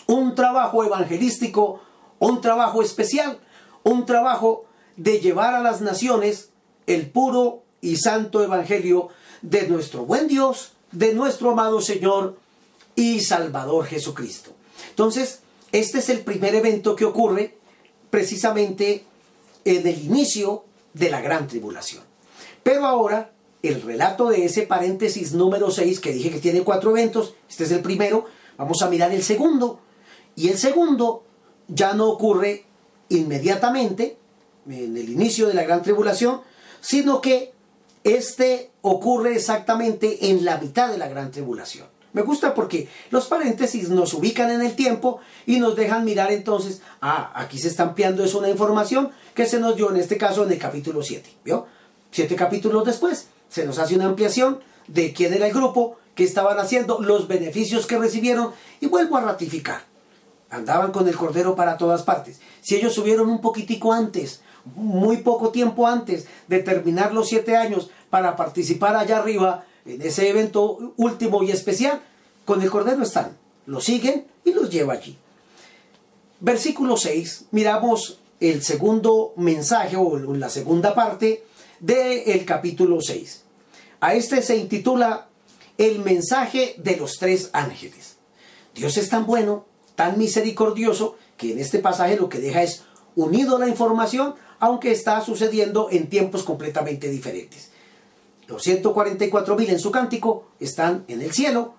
un 0.09 0.35
trabajo 0.35 0.83
evangelístico, 0.83 1.81
un 2.19 2.41
trabajo 2.41 2.83
especial, 2.83 3.39
un 3.85 4.05
trabajo 4.05 4.65
de 4.97 5.21
llevar 5.21 5.55
a 5.55 5.63
las 5.63 5.81
naciones 5.81 6.49
el 6.89 7.09
puro 7.09 7.63
y 7.81 7.99
santo 7.99 8.43
evangelio 8.43 9.11
de 9.43 9.69
nuestro 9.69 10.05
buen 10.05 10.27
Dios 10.27 10.73
de 10.93 11.15
nuestro 11.15 11.51
amado 11.51 11.81
Señor 11.81 12.39
y 12.95 13.21
Salvador 13.21 13.87
Jesucristo. 13.87 14.53
Entonces, 14.91 15.41
este 15.73 15.99
es 15.99 16.09
el 16.09 16.21
primer 16.21 16.55
evento 16.55 16.97
que 16.97 17.05
ocurre 17.05 17.57
precisamente 18.11 19.05
en 19.65 19.87
el 19.87 20.05
inicio 20.05 20.65
de 20.95 21.11
la 21.11 21.21
gran 21.21 21.47
tribulación. 21.47 22.03
Pero 22.63 22.87
ahora, 22.87 23.33
el 23.63 23.83
relato 23.83 24.29
de 24.31 24.45
ese 24.45 24.63
paréntesis 24.63 25.33
número 25.33 25.71
6, 25.71 26.01
que 26.01 26.13
dije 26.13 26.31
que 26.31 26.41
tiene 26.41 26.63
cuatro 26.63 26.91
eventos, 26.91 27.35
este 27.49 27.65
es 27.65 27.71
el 27.71 27.83
primero, 27.83 28.27
vamos 28.57 28.83
a 28.83 28.91
mirar 28.91 29.13
el 29.13 29.23
segundo. 29.23 29.81
Y 30.35 30.49
el 30.49 30.59
segundo 30.59 31.25
ya 31.69 31.93
no 31.93 32.09
ocurre 32.09 32.65
inmediatamente, 33.09 34.17
en 34.69 34.97
el 34.97 35.09
inicio 35.09 35.49
de 35.49 35.55
la 35.55 35.63
gran 35.63 35.83
tribulación, 35.83 36.41
sino 36.81 37.21
que 37.21 37.53
este 38.05 38.71
ocurre 38.83 39.35
exactamente 39.35 40.31
en 40.31 40.45
la 40.45 40.59
mitad 40.59 40.91
de 40.91 40.99
la 40.99 41.09
gran 41.09 41.31
tribulación. 41.31 41.87
Me 42.13 42.23
gusta 42.23 42.55
porque 42.55 42.89
los 43.11 43.27
paréntesis 43.27 43.89
nos 43.89 44.15
ubican 44.15 44.51
en 44.51 44.63
el 44.63 44.75
tiempo 44.75 45.21
y 45.47 45.61
nos 45.61 45.77
dejan 45.77 46.05
mirar 46.05 46.33
entonces, 46.33 46.83
ah, 47.01 47.33
aquí 47.35 47.59
se 47.59 47.69
está 47.69 47.85
ampliando 47.85 48.25
es 48.25 48.35
una 48.35 48.49
información 48.49 49.11
que 49.35 49.47
se 49.47 49.61
nos 49.61 49.77
dio 49.77 49.91
en 49.91 49.97
este 49.97 50.17
caso 50.17 50.45
en 50.45 50.51
el 50.51 50.59
capítulo 50.59 51.03
7, 51.03 51.31
¿vio? 51.45 51.67
Siete 52.11 52.35
capítulos 52.35 52.85
después 52.85 53.29
se 53.49 53.65
nos 53.65 53.79
hace 53.79 53.95
una 53.95 54.07
ampliación 54.07 54.61
de 54.89 55.13
quién 55.13 55.33
era 55.33 55.47
el 55.47 55.53
grupo, 55.53 55.99
qué 56.17 56.25
estaban 56.25 56.59
haciendo, 56.59 57.01
los 57.01 57.29
beneficios 57.29 57.87
que 57.87 57.99
recibieron 57.99 58.53
y 58.81 58.87
vuelvo 58.87 59.17
a 59.17 59.21
ratificar. 59.21 59.83
Andaban 60.51 60.91
con 60.91 61.07
el 61.07 61.17
Cordero 61.17 61.55
para 61.55 61.77
todas 61.77 62.03
partes. 62.03 62.41
Si 62.61 62.75
ellos 62.75 62.93
subieron 62.93 63.31
un 63.31 63.41
poquitico 63.41 63.93
antes, 63.93 64.41
muy 64.75 65.19
poco 65.19 65.51
tiempo 65.51 65.87
antes 65.87 66.27
de 66.49 66.61
terminar 66.61 67.13
los 67.13 67.29
siete 67.29 67.57
años 67.57 67.91
para 68.11 68.37
participar 68.37 68.97
allá 68.97 69.19
arriba 69.19 69.65
en 69.85 70.03
ese 70.03 70.29
evento 70.29 70.93
último 70.97 71.43
y 71.43 71.51
especial, 71.51 72.01
con 72.45 72.63
el 72.63 72.71
Cordero 72.71 73.03
están, 73.03 73.37
lo 73.67 73.81
siguen 73.81 74.27
y 74.45 74.53
los 74.53 74.71
lleva 74.71 74.95
allí. 74.95 75.17
Versículo 76.41 76.97
6, 76.97 77.47
miramos 77.51 78.19
el 78.41 78.63
segundo 78.63 79.33
mensaje 79.37 79.97
o 79.97 80.19
la 80.19 80.49
segunda 80.49 80.95
parte 80.95 81.45
del 81.79 82.45
capítulo 82.45 83.01
6. 83.01 83.45
A 84.01 84.15
este 84.15 84.43
se 84.43 84.57
intitula 84.57 85.29
El 85.77 86.01
mensaje 86.01 86.75
de 86.79 86.97
los 86.97 87.19
tres 87.19 87.51
ángeles. 87.53 88.17
Dios 88.75 88.97
es 88.97 89.09
tan 89.11 89.27
bueno, 89.27 89.67
tan 89.95 90.19
misericordioso, 90.19 91.17
que 91.37 91.53
en 91.53 91.59
este 91.59 91.79
pasaje 91.79 92.17
lo 92.17 92.29
que 92.29 92.39
deja 92.39 92.63
es 92.63 92.85
unido 93.17 93.59
la 93.59 93.69
información 93.69 94.35
aunque 94.61 94.93
está 94.93 95.21
sucediendo 95.23 95.89
en 95.91 96.09
tiempos 96.09 96.45
completamente 96.45 97.09
diferentes. 97.09 97.71
Los 98.47 98.63
144 98.63 99.57
mil 99.57 99.71
en 99.71 99.79
su 99.79 99.91
cántico 99.91 100.49
están 100.61 101.05
en 101.09 101.23
el 101.23 101.33
cielo, 101.33 101.75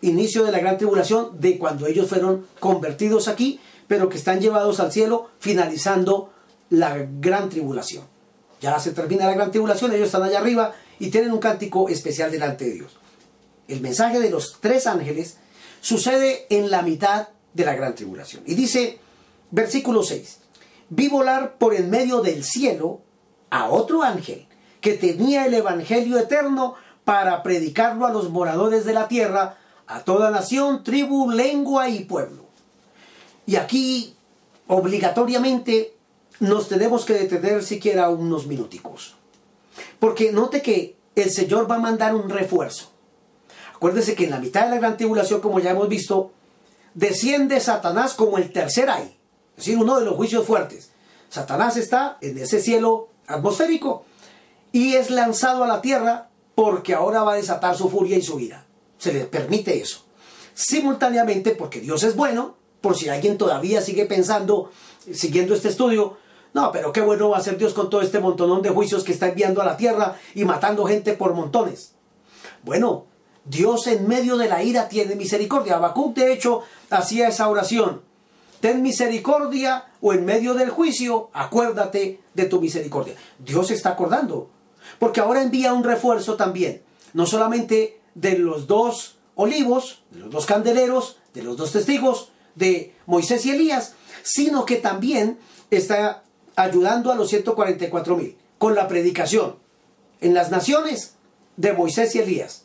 inicio 0.00 0.44
de 0.44 0.52
la 0.52 0.60
gran 0.60 0.78
tribulación 0.78 1.40
de 1.40 1.58
cuando 1.58 1.86
ellos 1.86 2.08
fueron 2.08 2.46
convertidos 2.58 3.28
aquí, 3.28 3.60
pero 3.86 4.08
que 4.08 4.16
están 4.16 4.40
llevados 4.40 4.80
al 4.80 4.92
cielo 4.92 5.30
finalizando 5.38 6.32
la 6.70 6.96
gran 7.20 7.50
tribulación. 7.50 8.04
Ya 8.60 8.78
se 8.78 8.92
termina 8.92 9.26
la 9.26 9.34
gran 9.34 9.50
tribulación, 9.50 9.92
ellos 9.92 10.06
están 10.06 10.22
allá 10.22 10.38
arriba 10.38 10.74
y 10.98 11.10
tienen 11.10 11.32
un 11.32 11.38
cántico 11.38 11.88
especial 11.88 12.30
delante 12.30 12.64
de 12.66 12.72
Dios. 12.72 12.96
El 13.68 13.80
mensaje 13.80 14.20
de 14.20 14.30
los 14.30 14.58
tres 14.60 14.86
ángeles 14.86 15.36
sucede 15.80 16.46
en 16.50 16.70
la 16.70 16.82
mitad 16.82 17.28
de 17.52 17.64
la 17.64 17.74
gran 17.74 17.94
tribulación. 17.94 18.42
Y 18.46 18.54
dice, 18.54 18.98
versículo 19.50 20.02
6, 20.02 20.39
vi 20.90 21.08
volar 21.08 21.56
por 21.56 21.74
en 21.74 21.88
medio 21.88 22.20
del 22.20 22.44
cielo 22.44 23.00
a 23.48 23.70
otro 23.70 24.02
ángel 24.02 24.46
que 24.80 24.94
tenía 24.94 25.46
el 25.46 25.54
Evangelio 25.54 26.18
eterno 26.18 26.74
para 27.04 27.42
predicarlo 27.42 28.06
a 28.06 28.12
los 28.12 28.30
moradores 28.30 28.84
de 28.84 28.92
la 28.92 29.08
tierra, 29.08 29.58
a 29.86 30.00
toda 30.00 30.30
nación, 30.30 30.84
tribu, 30.84 31.30
lengua 31.30 31.88
y 31.88 32.04
pueblo. 32.04 32.44
Y 33.46 33.56
aquí, 33.56 34.14
obligatoriamente, 34.66 35.94
nos 36.38 36.68
tenemos 36.68 37.04
que 37.04 37.14
detener 37.14 37.62
siquiera 37.62 38.08
unos 38.08 38.46
minuticos. 38.46 39.16
Porque 39.98 40.32
note 40.32 40.62
que 40.62 40.96
el 41.14 41.30
Señor 41.30 41.70
va 41.70 41.76
a 41.76 41.80
mandar 41.80 42.14
un 42.14 42.30
refuerzo. 42.30 42.90
Acuérdese 43.74 44.14
que 44.14 44.24
en 44.24 44.30
la 44.30 44.38
mitad 44.38 44.64
de 44.64 44.70
la 44.70 44.78
gran 44.78 44.96
tribulación, 44.96 45.40
como 45.40 45.58
ya 45.58 45.70
hemos 45.70 45.88
visto, 45.88 46.32
desciende 46.94 47.60
Satanás 47.60 48.14
como 48.14 48.38
el 48.38 48.52
tercer 48.52 48.88
ay, 48.90 49.16
es 49.60 49.66
decir, 49.66 49.78
uno 49.78 49.98
de 49.98 50.06
los 50.06 50.16
juicios 50.16 50.46
fuertes. 50.46 50.90
Satanás 51.28 51.76
está 51.76 52.18
en 52.20 52.38
ese 52.38 52.60
cielo 52.60 53.08
atmosférico 53.26 54.04
y 54.72 54.94
es 54.94 55.10
lanzado 55.10 55.64
a 55.64 55.68
la 55.68 55.80
tierra 55.82 56.28
porque 56.54 56.94
ahora 56.94 57.22
va 57.22 57.34
a 57.34 57.36
desatar 57.36 57.76
su 57.76 57.88
furia 57.88 58.16
y 58.16 58.22
su 58.22 58.40
ira. 58.40 58.66
Se 58.98 59.12
le 59.12 59.24
permite 59.26 59.80
eso. 59.80 60.04
Simultáneamente, 60.54 61.52
porque 61.52 61.80
Dios 61.80 62.02
es 62.02 62.16
bueno, 62.16 62.56
por 62.80 62.96
si 62.96 63.08
alguien 63.08 63.38
todavía 63.38 63.80
sigue 63.80 64.06
pensando, 64.06 64.70
siguiendo 65.12 65.54
este 65.54 65.68
estudio, 65.68 66.16
no, 66.52 66.72
pero 66.72 66.92
qué 66.92 67.00
bueno 67.00 67.30
va 67.30 67.38
a 67.38 67.42
ser 67.42 67.56
Dios 67.56 67.74
con 67.74 67.90
todo 67.90 68.02
este 68.02 68.18
montonón 68.18 68.62
de 68.62 68.70
juicios 68.70 69.04
que 69.04 69.12
está 69.12 69.28
enviando 69.28 69.62
a 69.62 69.64
la 69.64 69.76
tierra 69.76 70.16
y 70.34 70.44
matando 70.44 70.84
gente 70.86 71.12
por 71.12 71.34
montones. 71.34 71.94
Bueno, 72.62 73.06
Dios 73.44 73.86
en 73.86 74.08
medio 74.08 74.36
de 74.36 74.48
la 74.48 74.62
ira 74.62 74.88
tiene 74.88 75.14
misericordia. 75.14 75.76
Habacuc 75.76 76.14
de 76.16 76.32
hecho 76.32 76.62
hacía 76.90 77.28
esa 77.28 77.48
oración. 77.48 78.02
Ten 78.60 78.82
misericordia 78.82 79.86
o 80.00 80.12
en 80.12 80.24
medio 80.24 80.54
del 80.54 80.70
juicio, 80.70 81.30
acuérdate 81.32 82.20
de 82.34 82.44
tu 82.44 82.60
misericordia. 82.60 83.14
Dios 83.38 83.70
está 83.70 83.90
acordando. 83.90 84.50
Porque 84.98 85.20
ahora 85.20 85.42
envía 85.42 85.72
un 85.72 85.84
refuerzo 85.84 86.36
también. 86.36 86.82
No 87.12 87.26
solamente 87.26 88.00
de 88.14 88.38
los 88.38 88.66
dos 88.66 89.18
olivos, 89.34 90.02
de 90.10 90.20
los 90.20 90.30
dos 90.30 90.46
candeleros, 90.46 91.18
de 91.32 91.42
los 91.42 91.56
dos 91.56 91.72
testigos, 91.72 92.32
de 92.54 92.94
Moisés 93.06 93.46
y 93.46 93.50
Elías, 93.50 93.94
sino 94.22 94.64
que 94.64 94.76
también 94.76 95.38
está 95.70 96.24
ayudando 96.56 97.10
a 97.10 97.14
los 97.14 97.28
144 97.30 98.16
mil 98.16 98.36
con 98.58 98.74
la 98.74 98.88
predicación 98.88 99.56
en 100.20 100.34
las 100.34 100.50
naciones 100.50 101.14
de 101.56 101.72
Moisés 101.72 102.14
y 102.14 102.18
Elías. 102.18 102.64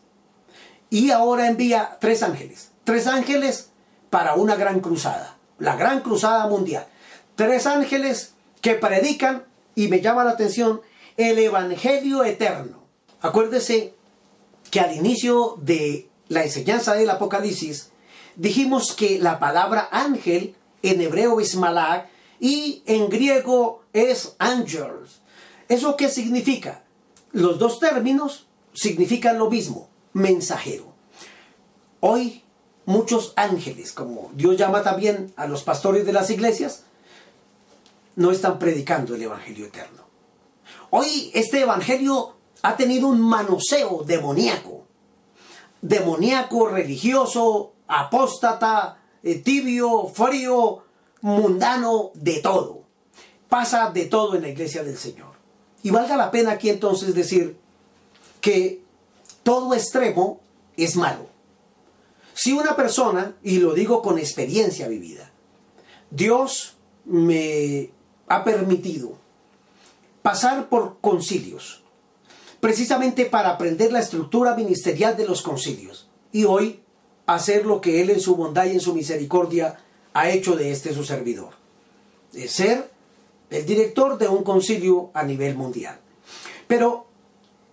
Y 0.89 1.11
ahora 1.11 1.47
envía 1.47 1.97
tres 1.99 2.23
ángeles, 2.23 2.71
tres 2.83 3.07
ángeles 3.07 3.69
para 4.09 4.35
una 4.35 4.55
gran 4.55 4.79
cruzada, 4.79 5.34
la 5.59 5.75
gran 5.75 6.01
cruzada 6.01 6.47
mundial. 6.47 6.87
Tres 7.35 7.67
ángeles 7.67 8.33
que 8.61 8.75
predican, 8.75 9.45
y 9.75 9.87
me 9.87 10.01
llama 10.01 10.23
la 10.23 10.31
atención, 10.31 10.81
el 11.17 11.37
Evangelio 11.39 12.23
eterno. 12.23 12.83
Acuérdese 13.21 13.93
que 14.71 14.79
al 14.79 14.95
inicio 14.95 15.57
de 15.61 16.09
la 16.27 16.43
enseñanza 16.43 16.93
del 16.93 17.09
Apocalipsis 17.09 17.89
dijimos 18.35 18.93
que 18.93 19.19
la 19.19 19.39
palabra 19.39 19.87
ángel 19.91 20.55
en 20.81 21.01
hebreo 21.01 21.39
es 21.39 21.55
malak 21.55 22.07
y 22.39 22.83
en 22.85 23.09
griego 23.09 23.83
es 23.93 24.35
angels. 24.39 25.21
¿Eso 25.69 25.95
qué 25.95 26.09
significa? 26.09 26.83
Los 27.31 27.59
dos 27.59 27.79
términos 27.79 28.47
significan 28.73 29.37
lo 29.37 29.49
mismo, 29.49 29.89
mensajero. 30.13 30.93
Hoy 31.99 32.43
muchos 32.85 33.33
ángeles, 33.35 33.91
como 33.91 34.31
Dios 34.33 34.57
llama 34.57 34.83
también 34.83 35.33
a 35.35 35.47
los 35.47 35.63
pastores 35.63 36.05
de 36.05 36.13
las 36.13 36.29
iglesias, 36.29 36.83
no 38.15 38.31
están 38.31 38.59
predicando 38.59 39.15
el 39.15 39.23
Evangelio 39.23 39.65
eterno. 39.65 40.03
Hoy 40.89 41.31
este 41.33 41.61
Evangelio 41.61 42.35
ha 42.61 42.77
tenido 42.77 43.07
un 43.07 43.21
manoseo 43.21 44.03
demoníaco, 44.05 44.85
demoníaco 45.81 46.67
religioso, 46.67 47.73
apóstata, 47.87 48.97
eh, 49.23 49.35
tibio, 49.35 50.07
frío, 50.07 50.83
mundano, 51.21 52.11
de 52.13 52.39
todo. 52.39 52.83
Pasa 53.49 53.91
de 53.91 54.05
todo 54.05 54.35
en 54.35 54.43
la 54.43 54.49
iglesia 54.49 54.83
del 54.83 54.97
Señor. 54.97 55.33
Y 55.83 55.91
valga 55.91 56.17
la 56.17 56.31
pena 56.31 56.53
aquí 56.53 56.69
entonces 56.69 57.13
decir 57.13 57.57
que 58.41 58.81
todo 59.43 59.73
extremo 59.73 60.39
es 60.77 60.95
malo. 60.95 61.34
Si 62.35 62.51
una 62.51 62.75
persona, 62.75 63.37
y 63.43 63.59
lo 63.59 63.73
digo 63.73 64.01
con 64.01 64.19
experiencia 64.19 64.89
vivida, 64.89 65.31
Dios 66.11 66.75
me 67.05 67.91
ha 68.27 68.43
permitido 68.43 69.17
pasar 70.21 70.67
por 70.67 70.97
concilios, 70.99 71.81
precisamente 72.59 73.25
para 73.25 73.51
aprender 73.51 73.93
la 73.93 74.01
estructura 74.01 74.53
ministerial 74.53 75.15
de 75.15 75.25
los 75.25 75.41
concilios, 75.41 76.09
y 76.33 76.43
hoy 76.43 76.81
hacer 77.25 77.65
lo 77.65 77.79
que 77.79 78.01
Él 78.01 78.09
en 78.09 78.19
su 78.19 78.35
bondad 78.35 78.65
y 78.65 78.71
en 78.71 78.81
su 78.81 78.93
misericordia 78.93 79.79
ha 80.13 80.29
hecho 80.29 80.57
de 80.57 80.71
este 80.71 80.93
su 80.93 81.05
servidor, 81.05 81.53
de 82.33 82.49
ser 82.49 82.91
el 83.49 83.65
director 83.65 84.17
de 84.17 84.27
un 84.27 84.43
concilio 84.43 85.09
a 85.13 85.23
nivel 85.23 85.55
mundial. 85.55 86.01
Pero 86.67 87.07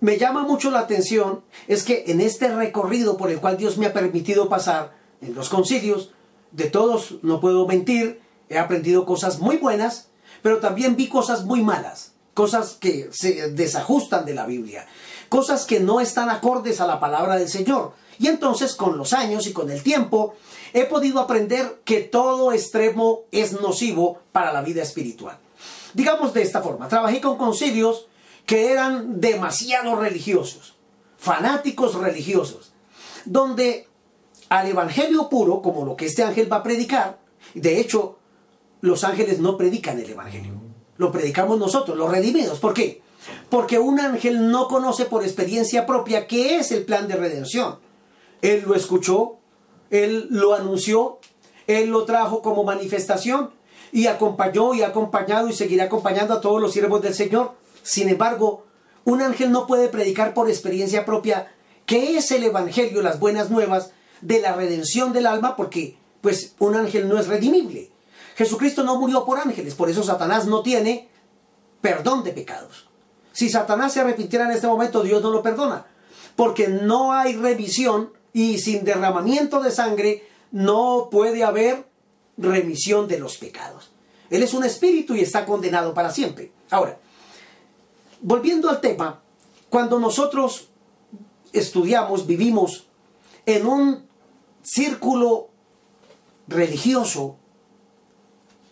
me 0.02 0.18
llama 0.18 0.42
mucho 0.42 0.72
la 0.72 0.80
atención 0.80 1.44
es 1.68 1.84
que 1.84 2.04
en 2.08 2.20
este 2.20 2.48
recorrido 2.48 3.16
por 3.16 3.30
el 3.30 3.38
cual 3.38 3.56
Dios 3.56 3.78
me 3.78 3.86
ha 3.86 3.92
permitido 3.92 4.48
pasar 4.48 4.96
en 5.20 5.32
los 5.32 5.48
concilios, 5.48 6.10
de 6.50 6.64
todos 6.64 7.18
no 7.22 7.40
puedo 7.40 7.68
mentir, 7.68 8.20
he 8.48 8.58
aprendido 8.58 9.06
cosas 9.06 9.38
muy 9.38 9.58
buenas, 9.58 10.08
pero 10.42 10.58
también 10.58 10.96
vi 10.96 11.08
cosas 11.08 11.44
muy 11.44 11.62
malas, 11.62 12.14
cosas 12.34 12.72
que 12.80 13.10
se 13.12 13.52
desajustan 13.52 14.26
de 14.26 14.34
la 14.34 14.44
Biblia, 14.44 14.88
cosas 15.28 15.66
que 15.66 15.78
no 15.78 16.00
están 16.00 16.30
acordes 16.30 16.80
a 16.80 16.88
la 16.88 16.98
palabra 16.98 17.36
del 17.36 17.48
Señor. 17.48 17.92
Y 18.18 18.26
entonces 18.26 18.74
con 18.74 18.98
los 18.98 19.12
años 19.12 19.46
y 19.46 19.52
con 19.52 19.70
el 19.70 19.84
tiempo 19.84 20.34
he 20.72 20.82
podido 20.84 21.20
aprender 21.20 21.80
que 21.84 22.00
todo 22.00 22.52
extremo 22.52 23.20
es 23.30 23.52
nocivo 23.60 24.18
para 24.32 24.52
la 24.52 24.62
vida 24.62 24.82
espiritual. 24.82 25.38
Digamos 25.94 26.34
de 26.34 26.42
esta 26.42 26.60
forma, 26.60 26.88
trabajé 26.88 27.20
con 27.20 27.36
concilios 27.36 28.08
que 28.46 28.72
eran 28.72 29.20
demasiado 29.20 29.96
religiosos, 29.96 30.74
fanáticos 31.16 31.94
religiosos, 31.94 32.72
donde 33.24 33.88
al 34.48 34.68
evangelio 34.68 35.28
puro, 35.28 35.62
como 35.62 35.84
lo 35.84 35.96
que 35.96 36.06
este 36.06 36.22
ángel 36.22 36.52
va 36.52 36.56
a 36.56 36.62
predicar, 36.62 37.18
de 37.54 37.80
hecho, 37.80 38.18
los 38.80 39.04
ángeles 39.04 39.38
no 39.38 39.56
predican 39.56 39.98
el 39.98 40.10
evangelio, 40.10 40.60
lo 40.96 41.12
predicamos 41.12 41.58
nosotros, 41.58 41.96
los 41.96 42.10
redimidos. 42.10 42.58
¿Por 42.58 42.74
qué? 42.74 43.00
Porque 43.48 43.78
un 43.78 44.00
ángel 44.00 44.50
no 44.50 44.68
conoce 44.68 45.04
por 45.04 45.22
experiencia 45.22 45.86
propia 45.86 46.26
qué 46.26 46.56
es 46.56 46.72
el 46.72 46.84
plan 46.84 47.08
de 47.08 47.16
redención. 47.16 47.78
Él 48.42 48.64
lo 48.66 48.74
escuchó, 48.74 49.38
él 49.90 50.26
lo 50.30 50.54
anunció, 50.54 51.20
él 51.66 51.90
lo 51.90 52.04
trajo 52.04 52.42
como 52.42 52.64
manifestación 52.64 53.50
y 53.92 54.06
acompañó 54.06 54.74
y 54.74 54.82
ha 54.82 54.88
acompañado 54.88 55.48
y 55.48 55.52
seguirá 55.52 55.84
acompañando 55.84 56.34
a 56.34 56.40
todos 56.40 56.60
los 56.60 56.72
siervos 56.72 57.02
del 57.02 57.14
Señor. 57.14 57.52
Sin 57.82 58.08
embargo, 58.08 58.64
un 59.04 59.22
ángel 59.22 59.50
no 59.50 59.66
puede 59.66 59.88
predicar 59.88 60.34
por 60.34 60.48
experiencia 60.48 61.04
propia 61.04 61.52
qué 61.86 62.16
es 62.16 62.30
el 62.30 62.44
evangelio, 62.44 63.02
las 63.02 63.18
buenas 63.18 63.50
nuevas 63.50 63.90
de 64.20 64.40
la 64.40 64.54
redención 64.54 65.12
del 65.12 65.26
alma, 65.26 65.56
porque 65.56 65.96
pues 66.20 66.54
un 66.58 66.76
ángel 66.76 67.08
no 67.08 67.18
es 67.18 67.26
redimible. 67.26 67.90
Jesucristo 68.36 68.82
no 68.84 68.98
murió 68.98 69.24
por 69.24 69.38
ángeles, 69.38 69.74
por 69.74 69.90
eso 69.90 70.02
Satanás 70.02 70.46
no 70.46 70.62
tiene 70.62 71.08
perdón 71.80 72.22
de 72.22 72.32
pecados. 72.32 72.88
Si 73.32 73.48
Satanás 73.48 73.92
se 73.92 74.00
arrepintiera 74.00 74.44
en 74.44 74.52
este 74.52 74.66
momento, 74.66 75.02
Dios 75.02 75.22
no 75.22 75.30
lo 75.30 75.42
perdona, 75.42 75.86
porque 76.36 76.68
no 76.68 77.12
hay 77.12 77.36
revisión 77.36 78.12
y 78.32 78.58
sin 78.58 78.84
derramamiento 78.84 79.60
de 79.60 79.70
sangre 79.70 80.26
no 80.50 81.08
puede 81.10 81.44
haber 81.44 81.84
remisión 82.36 83.08
de 83.08 83.18
los 83.18 83.36
pecados. 83.36 83.90
Él 84.30 84.42
es 84.42 84.54
un 84.54 84.64
espíritu 84.64 85.14
y 85.14 85.20
está 85.20 85.44
condenado 85.44 85.92
para 85.92 86.10
siempre. 86.10 86.52
Ahora, 86.70 86.98
volviendo 88.22 88.70
al 88.70 88.80
tema, 88.80 89.20
cuando 89.68 89.98
nosotros 89.98 90.68
estudiamos, 91.52 92.26
vivimos 92.26 92.86
en 93.44 93.66
un 93.66 94.06
círculo 94.62 95.48
religioso, 96.46 97.36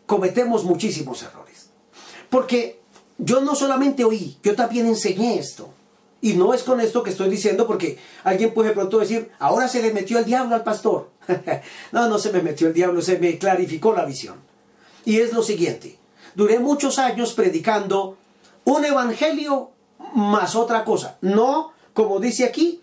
cometemos 0.06 0.64
muchísimos 0.64 1.22
errores. 1.22 1.70
Porque 2.30 2.80
yo 3.18 3.40
no 3.40 3.54
solamente 3.54 4.04
oí, 4.04 4.38
yo 4.42 4.54
también 4.54 4.86
enseñé 4.86 5.38
esto. 5.38 5.68
Y 6.22 6.34
no 6.34 6.52
es 6.52 6.62
con 6.62 6.80
esto 6.80 7.02
que 7.02 7.10
estoy 7.10 7.30
diciendo 7.30 7.66
porque 7.66 7.98
alguien 8.24 8.52
puede 8.52 8.72
pronto 8.72 8.98
decir, 8.98 9.30
ahora 9.38 9.68
se 9.68 9.82
le 9.82 9.92
metió 9.92 10.18
el 10.18 10.26
diablo 10.26 10.54
al 10.54 10.64
pastor. 10.64 11.10
no, 11.92 12.08
no 12.08 12.18
se 12.18 12.30
me 12.30 12.42
metió 12.42 12.68
el 12.68 12.74
diablo, 12.74 13.00
se 13.00 13.18
me 13.18 13.38
clarificó 13.38 13.94
la 13.94 14.04
visión. 14.04 14.36
Y 15.06 15.18
es 15.20 15.32
lo 15.32 15.42
siguiente, 15.42 15.98
duré 16.34 16.58
muchos 16.58 16.98
años 16.98 17.32
predicando 17.32 18.18
un 18.70 18.84
evangelio 18.84 19.72
más 20.14 20.54
otra 20.54 20.84
cosa. 20.84 21.18
No, 21.20 21.72
como 21.92 22.20
dice 22.20 22.44
aquí, 22.44 22.82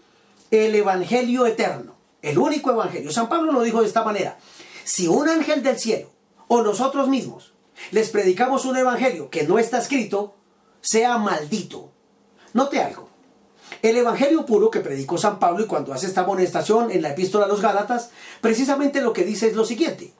el 0.51 0.75
evangelio 0.75 1.45
eterno, 1.45 1.95
el 2.21 2.37
único 2.37 2.71
evangelio. 2.71 3.11
San 3.11 3.29
Pablo 3.29 3.53
lo 3.53 3.61
dijo 3.61 3.81
de 3.81 3.87
esta 3.87 4.03
manera. 4.03 4.37
Si 4.83 5.07
un 5.07 5.29
ángel 5.29 5.63
del 5.63 5.79
cielo 5.79 6.09
o 6.47 6.61
nosotros 6.61 7.07
mismos 7.07 7.53
les 7.91 8.09
predicamos 8.09 8.65
un 8.65 8.75
evangelio 8.75 9.29
que 9.29 9.43
no 9.43 9.59
está 9.59 9.79
escrito, 9.79 10.35
sea 10.81 11.17
maldito. 11.17 11.91
Note 12.53 12.81
algo. 12.81 13.09
El 13.81 13.95
evangelio 13.95 14.45
puro 14.45 14.71
que 14.71 14.79
predicó 14.81 15.17
San 15.17 15.39
Pablo 15.39 15.63
y 15.63 15.67
cuando 15.67 15.93
hace 15.93 16.07
esta 16.07 16.21
amonestación 16.21 16.91
en 16.91 17.01
la 17.01 17.11
epístola 17.11 17.45
a 17.45 17.49
los 17.49 17.61
Gálatas, 17.61 18.09
precisamente 18.41 19.01
lo 19.01 19.13
que 19.13 19.23
dice 19.23 19.47
es 19.47 19.55
lo 19.55 19.65
siguiente. 19.65 20.13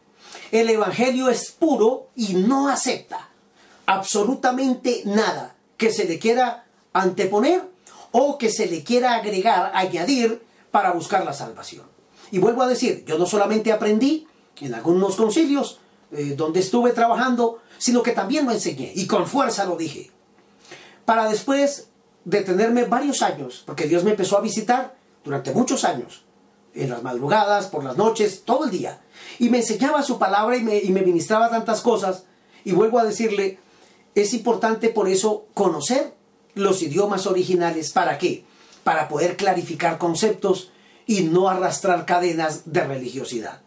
El 0.51 0.69
evangelio 0.69 1.29
es 1.29 1.51
puro 1.51 2.09
y 2.15 2.35
no 2.35 2.69
acepta 2.69 3.29
absolutamente 3.85 5.01
nada 5.05 5.56
que 5.77 5.91
se 5.91 6.05
le 6.05 6.19
quiera 6.19 6.65
anteponer 6.93 7.61
o 8.11 8.37
que 8.37 8.49
se 8.49 8.65
le 8.65 8.83
quiera 8.83 9.15
agregar, 9.15 9.71
añadir 9.73 10.41
para 10.71 10.91
buscar 10.91 11.23
la 11.23 11.33
salvación. 11.33 11.85
Y 12.31 12.39
vuelvo 12.39 12.63
a 12.63 12.67
decir, 12.67 13.05
yo 13.05 13.17
no 13.17 13.25
solamente 13.25 13.71
aprendí 13.71 14.27
en 14.59 14.73
algunos 14.73 15.15
concilios 15.15 15.79
eh, 16.11 16.33
donde 16.35 16.59
estuve 16.59 16.91
trabajando, 16.91 17.59
sino 17.77 18.01
que 18.01 18.11
también 18.11 18.45
lo 18.45 18.51
enseñé 18.51 18.91
y 18.95 19.07
con 19.07 19.27
fuerza 19.27 19.65
lo 19.65 19.77
dije. 19.77 20.11
Para 21.05 21.29
después 21.29 21.87
de 22.25 22.41
tenerme 22.41 22.85
varios 22.85 23.21
años, 23.21 23.63
porque 23.65 23.87
Dios 23.87 24.03
me 24.03 24.11
empezó 24.11 24.37
a 24.37 24.41
visitar 24.41 24.95
durante 25.23 25.53
muchos 25.53 25.83
años, 25.83 26.23
en 26.73 26.89
las 26.89 27.01
madrugadas, 27.01 27.67
por 27.67 27.83
las 27.83 27.97
noches, 27.97 28.43
todo 28.43 28.65
el 28.65 28.71
día, 28.71 29.01
y 29.39 29.49
me 29.49 29.59
enseñaba 29.59 30.03
su 30.03 30.19
palabra 30.19 30.57
y 30.57 30.61
me 30.61 31.01
ministraba 31.01 31.49
tantas 31.49 31.81
cosas, 31.81 32.25
y 32.65 32.73
vuelvo 32.73 32.99
a 32.99 33.05
decirle, 33.05 33.59
es 34.21 34.33
importante 34.33 34.89
por 34.89 35.09
eso 35.09 35.45
conocer 35.53 36.13
los 36.55 36.81
idiomas 36.81 37.27
originales. 37.27 37.91
¿Para 37.91 38.17
qué? 38.17 38.45
Para 38.83 39.07
poder 39.07 39.37
clarificar 39.37 39.97
conceptos 39.97 40.71
y 41.05 41.21
no 41.21 41.49
arrastrar 41.49 42.05
cadenas 42.05 42.63
de 42.65 42.83
religiosidad. 42.83 43.61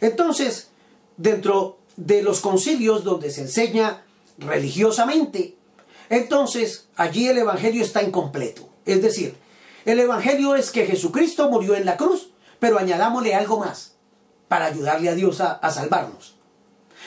Entonces, 0.00 0.70
dentro 1.16 1.78
de 1.96 2.22
los 2.22 2.40
concilios 2.40 3.04
donde 3.04 3.30
se 3.30 3.42
enseña 3.42 4.02
religiosamente, 4.38 5.54
entonces 6.10 6.88
allí 6.96 7.28
el 7.28 7.38
Evangelio 7.38 7.82
está 7.82 8.02
incompleto. 8.02 8.68
Es 8.84 9.02
decir, 9.02 9.36
el 9.84 10.00
Evangelio 10.00 10.54
es 10.56 10.70
que 10.70 10.86
Jesucristo 10.86 11.48
murió 11.48 11.74
en 11.76 11.86
la 11.86 11.96
cruz, 11.96 12.30
pero 12.58 12.78
añadámosle 12.78 13.34
algo 13.34 13.58
más 13.58 13.94
para 14.48 14.66
ayudarle 14.66 15.08
a 15.08 15.14
Dios 15.14 15.40
a, 15.40 15.52
a 15.52 15.70
salvarnos. 15.70 16.35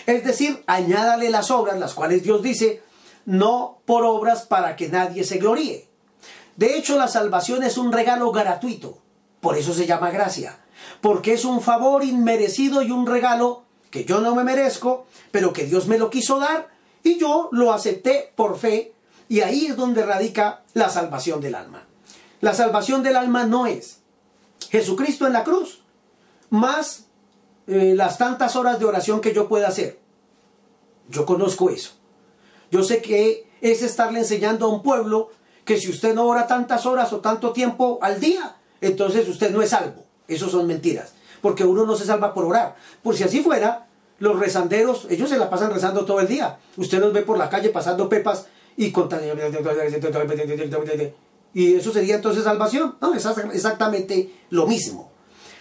Es 0.06 0.24
decir, 0.24 0.64
añádale 0.68 1.30
las 1.30 1.52
obras, 1.52 1.80
las 1.80 1.94
cuales 1.94 2.24
Dios 2.24 2.42
dice, 2.42 2.82
no 3.26 3.80
por 3.86 4.04
obras 4.06 4.44
para 4.44 4.76
que 4.76 4.90
nadie 4.90 5.24
se 5.24 5.38
gloríe. 5.38 5.88
De 6.56 6.78
hecho, 6.78 6.98
la 6.98 7.08
salvación 7.08 7.64
es 7.64 7.78
un 7.78 7.92
regalo 7.92 8.32
gratuito, 8.32 8.98
por 9.40 9.58
eso 9.58 9.74
se 9.74 9.86
llama 9.86 10.12
gracia, 10.12 10.60
porque 11.02 11.34
es 11.34 11.46
un 11.46 11.62
favor 11.62 12.04
inmerecido 12.04 12.82
y 12.82 12.92
un 12.92 13.06
regalo 13.06 13.64
que 13.92 14.06
yo 14.06 14.20
no 14.20 14.36
me 14.36 14.44
merezco, 14.44 15.06
pero 15.32 15.54
que 15.54 15.66
Dios 15.66 15.88
me 15.88 15.98
lo 15.98 16.10
quiso 16.10 16.40
dar 16.40 16.70
y 17.04 17.18
yo 17.18 17.50
lo 17.52 17.72
acepté 17.72 18.34
por 18.36 18.58
fe, 18.58 18.94
y 19.30 19.42
ahí 19.42 19.68
es 19.68 19.78
donde 19.78 20.06
radica 20.06 20.64
la 20.74 20.90
salvación 20.90 21.40
del 21.40 21.56
alma. 21.56 21.86
La 22.42 22.54
salvación 22.54 23.04
del 23.04 23.16
alma 23.16 23.46
no 23.46 23.68
es 23.68 24.00
Jesucristo 24.70 25.28
en 25.28 25.34
la 25.34 25.44
cruz, 25.44 25.82
más 26.50 27.06
eh, 27.70 27.94
las 27.96 28.18
tantas 28.18 28.56
horas 28.56 28.80
de 28.80 28.86
oración 28.86 29.22
que 29.22 29.32
yo 29.32 29.48
pueda 29.48 29.68
hacer. 29.68 30.00
Yo 31.08 31.26
conozco 31.26 31.70
eso. 31.70 31.92
Yo 32.72 32.82
sé 32.82 33.00
que 33.02 33.48
es 33.62 33.84
estarle 33.84 34.20
enseñando 34.20 34.66
a 34.66 34.70
un 34.70 34.82
pueblo 34.82 35.30
que 35.66 35.78
si 35.78 35.88
usted 35.88 36.16
no 36.16 36.26
ora 36.26 36.48
tantas 36.48 36.88
horas 36.88 37.14
o 37.14 37.20
tanto 37.20 37.54
tiempo 37.54 38.00
al 38.02 38.20
día, 38.20 38.58
entonces 38.82 39.30
usted 39.30 39.52
no 39.52 39.62
es 39.62 39.70
salvo. 39.70 40.04
Eso 40.28 40.50
son 40.50 40.66
mentiras. 40.66 41.14
Porque 41.42 41.64
uno 41.64 41.86
no 41.86 41.96
se 41.96 42.06
salva 42.06 42.34
por 42.34 42.46
orar. 42.46 42.76
Por 43.04 43.16
si 43.16 43.24
así 43.24 43.42
fuera, 43.42 43.88
los 44.18 44.40
rezanderos, 44.40 45.06
ellos 45.10 45.30
se 45.30 45.38
la 45.38 45.52
pasan 45.52 45.72
rezando 45.72 46.06
todo 46.06 46.22
el 46.22 46.28
día. 46.28 46.58
Usted 46.76 47.00
los 47.00 47.14
ve 47.14 47.22
por 47.22 47.38
la 47.38 47.50
calle 47.50 47.70
pasando 47.70 48.10
pepas 48.10 48.48
y 48.78 48.92
contando. 48.92 49.28
Y 51.54 51.76
eso 51.76 51.92
sería 51.94 52.16
entonces 52.16 52.44
salvación. 52.44 52.96
No, 53.00 53.14
es 53.14 53.26
exactamente 53.54 54.34
lo 54.50 54.66
mismo. 54.66 55.09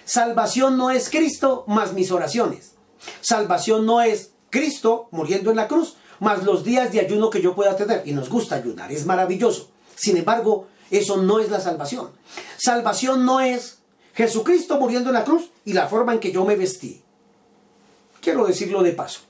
Salvación 0.08 0.78
no 0.78 0.90
es 0.90 1.10
Cristo 1.10 1.64
más 1.66 1.92
mis 1.92 2.10
oraciones. 2.10 2.72
Salvación 3.20 3.84
no 3.84 4.00
es 4.00 4.32
Cristo 4.48 5.08
muriendo 5.10 5.50
en 5.50 5.56
la 5.56 5.68
cruz 5.68 5.96
más 6.18 6.44
los 6.44 6.64
días 6.64 6.90
de 6.90 7.00
ayuno 7.00 7.28
que 7.28 7.42
yo 7.42 7.54
pueda 7.54 7.76
tener. 7.76 8.04
Y 8.06 8.12
nos 8.12 8.30
gusta 8.30 8.56
ayunar, 8.56 8.90
es 8.90 9.04
maravilloso. 9.04 9.68
Sin 9.94 10.16
embargo, 10.16 10.66
eso 10.90 11.18
no 11.18 11.40
es 11.40 11.50
la 11.50 11.60
salvación. 11.60 12.08
Salvación 12.56 13.26
no 13.26 13.40
es 13.40 13.80
Jesucristo 14.14 14.80
muriendo 14.80 15.10
en 15.10 15.14
la 15.14 15.24
cruz 15.24 15.50
y 15.66 15.74
la 15.74 15.88
forma 15.88 16.14
en 16.14 16.20
que 16.20 16.32
yo 16.32 16.46
me 16.46 16.56
vestí. 16.56 17.02
Quiero 18.22 18.46
decirlo 18.46 18.82
de 18.82 18.92
paso. 18.92 19.20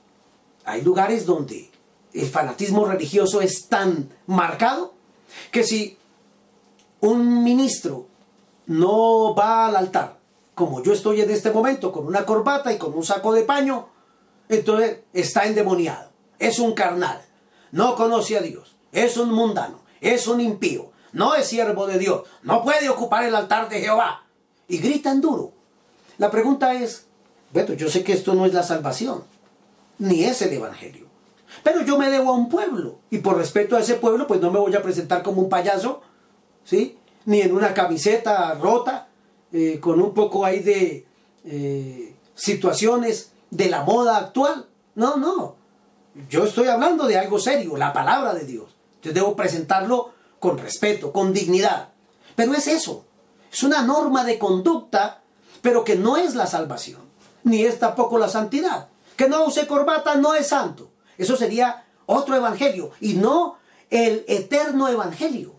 Hay 0.63 0.81
lugares 0.81 1.25
donde 1.25 1.69
el 2.13 2.27
fanatismo 2.27 2.85
religioso 2.85 3.41
es 3.41 3.67
tan 3.67 4.07
marcado 4.27 4.93
que 5.51 5.65
si 5.65 5.97
un 7.01 7.43
ministro 7.43 8.07
no 8.65 9.35
va 9.35 9.67
al 9.67 9.75
altar 9.75 10.18
como 10.59 10.83
yo 10.83 10.91
estoy 10.91 11.21
en 11.21 11.29
este 11.29 11.51
momento, 11.51 11.89
con 11.89 12.05
una 12.05 12.25
corbata 12.25 12.73
y 12.73 12.77
con 12.77 12.93
un 12.93 13.05
saco 13.05 13.31
de 13.31 13.43
paño, 13.43 13.87
entonces 14.49 14.99
está 15.13 15.45
endemoniado, 15.45 16.09
es 16.37 16.59
un 16.59 16.73
carnal, 16.73 17.21
no 17.71 17.95
conoce 17.95 18.37
a 18.37 18.41
Dios, 18.41 18.75
es 18.91 19.15
un 19.15 19.31
mundano, 19.31 19.79
es 20.01 20.27
un 20.27 20.41
impío, 20.41 20.91
no 21.13 21.33
es 21.33 21.47
siervo 21.47 21.87
de 21.87 21.97
Dios, 21.97 22.23
no 22.43 22.61
puede 22.61 22.89
ocupar 22.89 23.23
el 23.23 23.35
altar 23.35 23.69
de 23.69 23.79
Jehová. 23.79 24.25
Y 24.67 24.79
gritan 24.79 25.21
duro. 25.21 25.53
La 26.17 26.29
pregunta 26.29 26.73
es, 26.73 27.05
bueno, 27.53 27.73
yo 27.75 27.89
sé 27.89 28.03
que 28.03 28.11
esto 28.11 28.33
no 28.33 28.45
es 28.45 28.53
la 28.53 28.63
salvación, 28.63 29.23
ni 29.97 30.25
es 30.25 30.41
el 30.41 30.51
Evangelio. 30.51 31.05
Pero 31.63 31.83
yo 31.83 31.97
me 31.97 32.11
debo 32.11 32.31
a 32.31 32.35
un 32.35 32.49
pueblo, 32.49 32.99
y 33.09 33.19
por 33.19 33.37
respeto 33.37 33.77
a 33.77 33.79
ese 33.79 33.95
pueblo, 33.95 34.27
pues 34.27 34.41
no 34.41 34.51
me 34.51 34.59
voy 34.59 34.75
a 34.75 34.83
presentar 34.83 35.23
como 35.23 35.41
un 35.41 35.47
payaso, 35.47 36.01
¿sí? 36.65 36.97
Ni 37.23 37.39
en 37.39 37.55
una 37.55 37.73
camiseta 37.73 38.53
rota, 38.55 39.08
eh, 39.51 39.79
con 39.79 40.01
un 40.01 40.13
poco 40.13 40.45
ahí 40.45 40.59
de 40.59 41.05
eh, 41.45 42.15
situaciones 42.35 43.31
de 43.49 43.69
la 43.69 43.83
moda 43.83 44.17
actual. 44.17 44.67
No, 44.95 45.17
no. 45.17 45.55
Yo 46.29 46.43
estoy 46.43 46.67
hablando 46.67 47.07
de 47.07 47.17
algo 47.17 47.39
serio, 47.39 47.77
la 47.77 47.93
palabra 47.93 48.33
de 48.33 48.45
Dios. 48.45 48.69
Yo 49.01 49.13
debo 49.13 49.35
presentarlo 49.35 50.11
con 50.39 50.57
respeto, 50.57 51.11
con 51.11 51.33
dignidad. 51.33 51.89
Pero 52.35 52.53
es 52.53 52.67
eso. 52.67 53.05
Es 53.51 53.63
una 53.63 53.81
norma 53.81 54.23
de 54.23 54.37
conducta, 54.37 55.21
pero 55.61 55.83
que 55.83 55.95
no 55.95 56.17
es 56.17 56.35
la 56.35 56.47
salvación. 56.47 57.01
Ni 57.43 57.63
es 57.63 57.79
tampoco 57.79 58.17
la 58.17 58.29
santidad. 58.29 58.89
Que 59.15 59.27
no 59.27 59.45
use 59.45 59.67
corbata 59.67 60.15
no 60.15 60.35
es 60.35 60.47
santo. 60.47 60.91
Eso 61.17 61.35
sería 61.35 61.85
otro 62.05 62.35
evangelio 62.35 62.91
y 63.01 63.13
no 63.13 63.57
el 63.89 64.23
eterno 64.27 64.87
evangelio. 64.87 65.53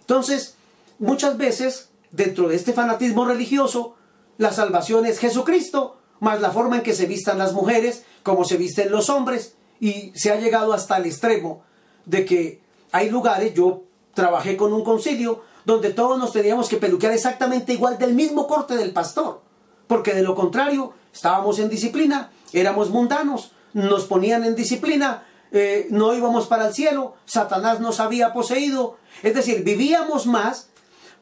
Entonces, 0.00 0.54
muchas 0.98 1.36
veces 1.36 1.87
dentro 2.10 2.48
de 2.48 2.56
este 2.56 2.72
fanatismo 2.72 3.24
religioso, 3.24 3.96
la 4.36 4.52
salvación 4.52 5.06
es 5.06 5.18
Jesucristo, 5.18 5.98
más 6.20 6.40
la 6.40 6.50
forma 6.50 6.76
en 6.76 6.82
que 6.82 6.94
se 6.94 7.06
vistan 7.06 7.38
las 7.38 7.52
mujeres, 7.52 8.04
como 8.22 8.44
se 8.44 8.56
visten 8.56 8.90
los 8.90 9.10
hombres, 9.10 9.54
y 9.80 10.12
se 10.14 10.32
ha 10.32 10.36
llegado 10.36 10.72
hasta 10.72 10.96
el 10.96 11.06
extremo 11.06 11.62
de 12.04 12.24
que 12.24 12.62
hay 12.90 13.10
lugares, 13.10 13.54
yo 13.54 13.84
trabajé 14.14 14.56
con 14.56 14.72
un 14.72 14.82
concilio, 14.82 15.42
donde 15.64 15.90
todos 15.90 16.18
nos 16.18 16.32
teníamos 16.32 16.68
que 16.68 16.78
peluquear 16.78 17.12
exactamente 17.12 17.74
igual 17.74 17.98
del 17.98 18.14
mismo 18.14 18.46
corte 18.46 18.76
del 18.76 18.92
pastor, 18.92 19.42
porque 19.86 20.14
de 20.14 20.22
lo 20.22 20.34
contrario 20.34 20.94
estábamos 21.12 21.58
en 21.58 21.68
disciplina, 21.68 22.30
éramos 22.52 22.90
mundanos, 22.90 23.52
nos 23.74 24.06
ponían 24.06 24.44
en 24.44 24.54
disciplina, 24.54 25.26
eh, 25.52 25.86
no 25.90 26.14
íbamos 26.14 26.46
para 26.46 26.68
el 26.68 26.74
cielo, 26.74 27.14
Satanás 27.26 27.80
nos 27.80 28.00
había 28.00 28.32
poseído, 28.32 28.96
es 29.22 29.34
decir, 29.34 29.62
vivíamos 29.62 30.26
más 30.26 30.67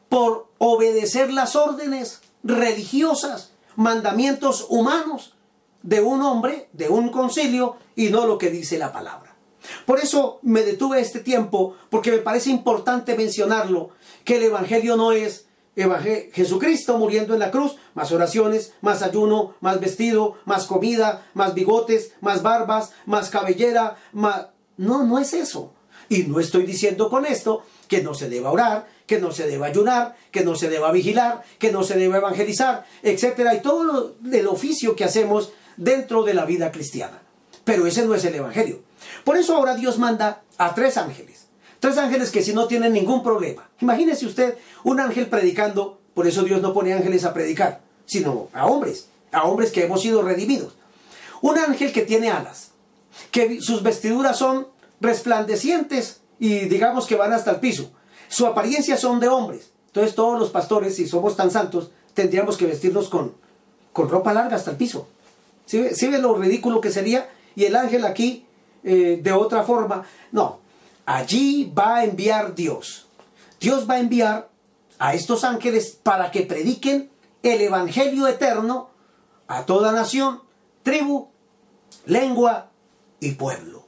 por 0.09 0.47
obedecer 0.57 1.31
las 1.31 1.55
órdenes 1.55 2.21
religiosas, 2.43 3.51
mandamientos 3.75 4.65
humanos 4.69 5.35
de 5.83 6.01
un 6.01 6.21
hombre, 6.21 6.69
de 6.73 6.89
un 6.89 7.09
concilio, 7.09 7.77
y 7.95 8.09
no 8.09 8.25
lo 8.25 8.37
que 8.37 8.49
dice 8.49 8.77
la 8.77 8.91
palabra. 8.91 9.35
Por 9.85 9.99
eso 9.99 10.39
me 10.41 10.63
detuve 10.63 10.99
este 11.01 11.19
tiempo, 11.19 11.75
porque 11.89 12.11
me 12.11 12.19
parece 12.19 12.49
importante 12.49 13.15
mencionarlo, 13.15 13.89
que 14.23 14.37
el 14.37 14.43
Evangelio 14.43 14.95
no 14.95 15.11
es 15.11 15.47
Jesucristo 16.33 16.97
muriendo 16.97 17.33
en 17.33 17.39
la 17.39 17.51
cruz, 17.51 17.75
más 17.93 18.11
oraciones, 18.11 18.73
más 18.81 19.03
ayuno, 19.03 19.53
más 19.59 19.79
vestido, 19.79 20.35
más 20.45 20.65
comida, 20.65 21.27
más 21.33 21.53
bigotes, 21.53 22.13
más 22.21 22.41
barbas, 22.41 22.91
más 23.05 23.29
cabellera, 23.29 23.97
más... 24.11 24.47
No, 24.77 25.03
no 25.03 25.19
es 25.19 25.33
eso. 25.33 25.73
Y 26.09 26.23
no 26.23 26.39
estoy 26.39 26.65
diciendo 26.65 27.09
con 27.09 27.25
esto 27.25 27.63
que 27.87 28.01
no 28.01 28.13
se 28.13 28.29
deba 28.29 28.51
orar, 28.51 28.87
que 29.05 29.19
no 29.19 29.31
se 29.31 29.47
deba 29.47 29.67
ayunar, 29.67 30.15
que 30.31 30.43
no 30.43 30.55
se 30.55 30.69
deba 30.69 30.91
vigilar, 30.91 31.43
que 31.59 31.71
no 31.71 31.83
se 31.83 31.97
deba 31.97 32.17
evangelizar, 32.17 32.85
etcétera, 33.01 33.55
y 33.55 33.61
todo 33.61 34.15
el 34.31 34.47
oficio 34.47 34.95
que 34.95 35.05
hacemos 35.05 35.51
dentro 35.77 36.23
de 36.23 36.33
la 36.33 36.45
vida 36.45 36.71
cristiana. 36.71 37.21
Pero 37.63 37.87
ese 37.87 38.05
no 38.05 38.15
es 38.15 38.25
el 38.25 38.35
Evangelio. 38.35 38.81
Por 39.23 39.37
eso 39.37 39.55
ahora 39.55 39.75
Dios 39.75 39.97
manda 39.97 40.41
a 40.57 40.73
tres 40.73 40.97
ángeles. 40.97 41.47
Tres 41.79 41.97
ángeles 41.97 42.31
que 42.31 42.41
si 42.41 42.53
no 42.53 42.67
tienen 42.67 42.93
ningún 42.93 43.23
problema. 43.23 43.69
Imagínese 43.81 44.25
usted 44.25 44.57
un 44.83 44.99
ángel 44.99 45.27
predicando, 45.27 45.99
por 46.13 46.27
eso 46.27 46.43
Dios 46.43 46.61
no 46.61 46.73
pone 46.73 46.93
ángeles 46.93 47.23
a 47.23 47.33
predicar, 47.33 47.81
sino 48.05 48.49
a 48.53 48.65
hombres, 48.65 49.07
a 49.31 49.43
hombres 49.43 49.71
que 49.71 49.83
hemos 49.83 50.01
sido 50.01 50.23
redimidos. 50.23 50.75
Un 51.41 51.57
ángel 51.57 51.91
que 51.91 52.01
tiene 52.01 52.29
alas, 52.29 52.71
que 53.31 53.61
sus 53.61 53.83
vestiduras 53.83 54.37
son 54.37 54.67
resplandecientes 54.99 56.21
y 56.39 56.65
digamos 56.65 57.07
que 57.07 57.15
van 57.15 57.33
hasta 57.33 57.51
el 57.51 57.59
piso. 57.59 57.91
Su 58.27 58.45
apariencia 58.45 58.97
son 58.97 59.19
de 59.19 59.27
hombres. 59.27 59.71
Entonces 59.87 60.15
todos 60.15 60.39
los 60.39 60.49
pastores, 60.49 60.95
si 60.95 61.07
somos 61.07 61.35
tan 61.35 61.49
santos, 61.49 61.91
tendríamos 62.13 62.57
que 62.57 62.65
vestirnos 62.65 63.09
con, 63.09 63.33
con 63.93 64.09
ropa 64.09 64.33
larga 64.33 64.55
hasta 64.55 64.71
el 64.71 64.77
piso. 64.77 65.07
¿Sí, 65.65 66.07
ve 66.07 66.17
lo 66.19 66.35
ridículo 66.35 66.81
que 66.81 66.91
sería? 66.91 67.29
Y 67.55 67.65
el 67.65 67.75
ángel 67.75 68.05
aquí, 68.05 68.45
eh, 68.83 69.19
de 69.21 69.31
otra 69.33 69.63
forma, 69.63 70.05
no. 70.31 70.59
Allí 71.05 71.71
va 71.77 71.97
a 71.97 72.03
enviar 72.03 72.55
Dios. 72.55 73.07
Dios 73.59 73.89
va 73.89 73.95
a 73.95 73.99
enviar 73.99 74.49
a 74.99 75.13
estos 75.13 75.43
ángeles 75.43 75.97
para 76.01 76.31
que 76.31 76.41
prediquen 76.41 77.09
el 77.43 77.61
Evangelio 77.61 78.27
eterno 78.27 78.89
a 79.47 79.65
toda 79.65 79.91
nación, 79.91 80.41
tribu, 80.83 81.29
lengua 82.05 82.69
y 83.19 83.31
pueblo. 83.31 83.85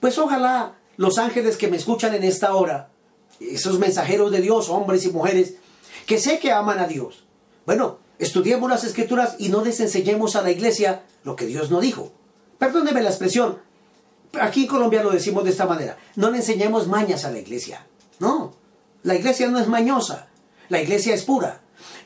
Pues 0.00 0.18
ojalá 0.18 0.76
los 0.96 1.18
ángeles 1.18 1.56
que 1.56 1.68
me 1.68 1.76
escuchan 1.76 2.14
en 2.14 2.24
esta 2.24 2.54
hora, 2.54 2.90
esos 3.40 3.78
mensajeros 3.78 4.30
de 4.30 4.40
Dios, 4.40 4.68
hombres 4.68 5.04
y 5.04 5.10
mujeres, 5.10 5.54
que 6.06 6.18
sé 6.18 6.38
que 6.38 6.52
aman 6.52 6.78
a 6.78 6.86
Dios. 6.86 7.24
Bueno, 7.66 7.98
estudiemos 8.18 8.68
las 8.70 8.84
escrituras 8.84 9.36
y 9.38 9.48
no 9.48 9.64
les 9.64 9.80
enseñemos 9.80 10.36
a 10.36 10.42
la 10.42 10.50
iglesia 10.50 11.02
lo 11.24 11.36
que 11.36 11.46
Dios 11.46 11.70
no 11.70 11.80
dijo. 11.80 12.12
Perdóneme 12.58 13.02
la 13.02 13.10
expresión, 13.10 13.58
aquí 14.40 14.62
en 14.62 14.68
Colombia 14.68 15.02
lo 15.02 15.10
decimos 15.10 15.44
de 15.44 15.50
esta 15.50 15.66
manera, 15.66 15.98
no 16.16 16.30
le 16.30 16.38
enseñemos 16.38 16.86
mañas 16.88 17.24
a 17.24 17.30
la 17.30 17.38
iglesia. 17.38 17.86
No, 18.18 18.54
la 19.02 19.14
iglesia 19.14 19.48
no 19.48 19.58
es 19.58 19.68
mañosa, 19.68 20.28
la 20.68 20.80
iglesia 20.80 21.14
es 21.14 21.24
pura. 21.24 21.60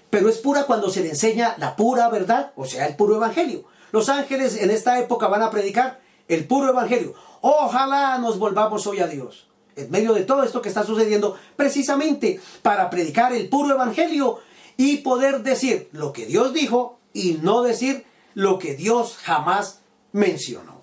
Pero 0.08 0.28
es 0.28 0.38
pura 0.38 0.64
cuando 0.64 0.90
se 0.90 1.02
le 1.02 1.10
enseña 1.10 1.56
la 1.58 1.76
pura 1.76 2.08
verdad, 2.08 2.52
o 2.56 2.64
sea, 2.64 2.86
el 2.86 2.96
puro 2.96 3.16
evangelio. 3.16 3.64
Los 3.92 4.08
ángeles 4.08 4.56
en 4.56 4.70
esta 4.70 4.98
época 4.98 5.26
van 5.26 5.42
a 5.42 5.50
predicar 5.50 6.00
el 6.28 6.46
puro 6.46 6.70
evangelio. 6.70 7.14
Ojalá 7.40 8.18
nos 8.18 8.38
volvamos 8.38 8.86
hoy 8.86 9.00
a 9.00 9.06
Dios. 9.06 9.46
En 9.76 9.90
medio 9.90 10.14
de 10.14 10.22
todo 10.22 10.42
esto 10.42 10.62
que 10.62 10.68
está 10.68 10.84
sucediendo, 10.84 11.36
precisamente 11.56 12.40
para 12.62 12.88
predicar 12.88 13.32
el 13.32 13.48
puro 13.48 13.74
evangelio 13.74 14.38
y 14.76 14.98
poder 14.98 15.42
decir 15.42 15.88
lo 15.92 16.12
que 16.12 16.26
Dios 16.26 16.52
dijo 16.52 16.98
y 17.12 17.38
no 17.42 17.62
decir 17.62 18.04
lo 18.34 18.58
que 18.58 18.74
Dios 18.74 19.16
jamás 19.22 19.80
mencionó. 20.12 20.80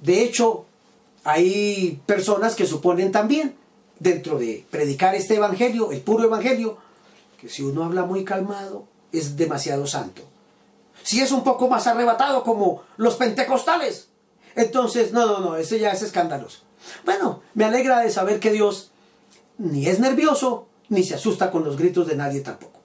De 0.00 0.22
hecho, 0.22 0.64
hay 1.24 2.00
personas 2.06 2.54
que 2.54 2.66
suponen 2.66 3.12
también, 3.12 3.56
dentro 3.98 4.38
de 4.38 4.64
predicar 4.70 5.14
este 5.14 5.36
evangelio, 5.36 5.90
el 5.90 6.00
puro 6.00 6.24
evangelio, 6.24 6.78
que 7.40 7.48
si 7.48 7.62
uno 7.62 7.84
habla 7.84 8.04
muy 8.04 8.24
calmado, 8.24 8.84
es 9.12 9.36
demasiado 9.36 9.86
santo. 9.86 10.22
Si 11.02 11.20
es 11.20 11.32
un 11.32 11.42
poco 11.42 11.68
más 11.68 11.86
arrebatado 11.86 12.42
como 12.42 12.82
los 12.96 13.16
pentecostales, 13.16 14.07
entonces, 14.58 15.12
no, 15.12 15.24
no, 15.24 15.38
no, 15.38 15.56
ese 15.56 15.78
ya 15.78 15.92
es 15.92 16.02
escandaloso. 16.02 16.60
Bueno, 17.04 17.42
me 17.54 17.64
alegra 17.64 18.00
de 18.00 18.10
saber 18.10 18.40
que 18.40 18.50
Dios 18.50 18.90
ni 19.56 19.86
es 19.86 20.00
nervioso, 20.00 20.66
ni 20.88 21.04
se 21.04 21.14
asusta 21.14 21.50
con 21.50 21.64
los 21.64 21.76
gritos 21.76 22.08
de 22.08 22.16
nadie 22.16 22.40
tampoco. 22.40 22.80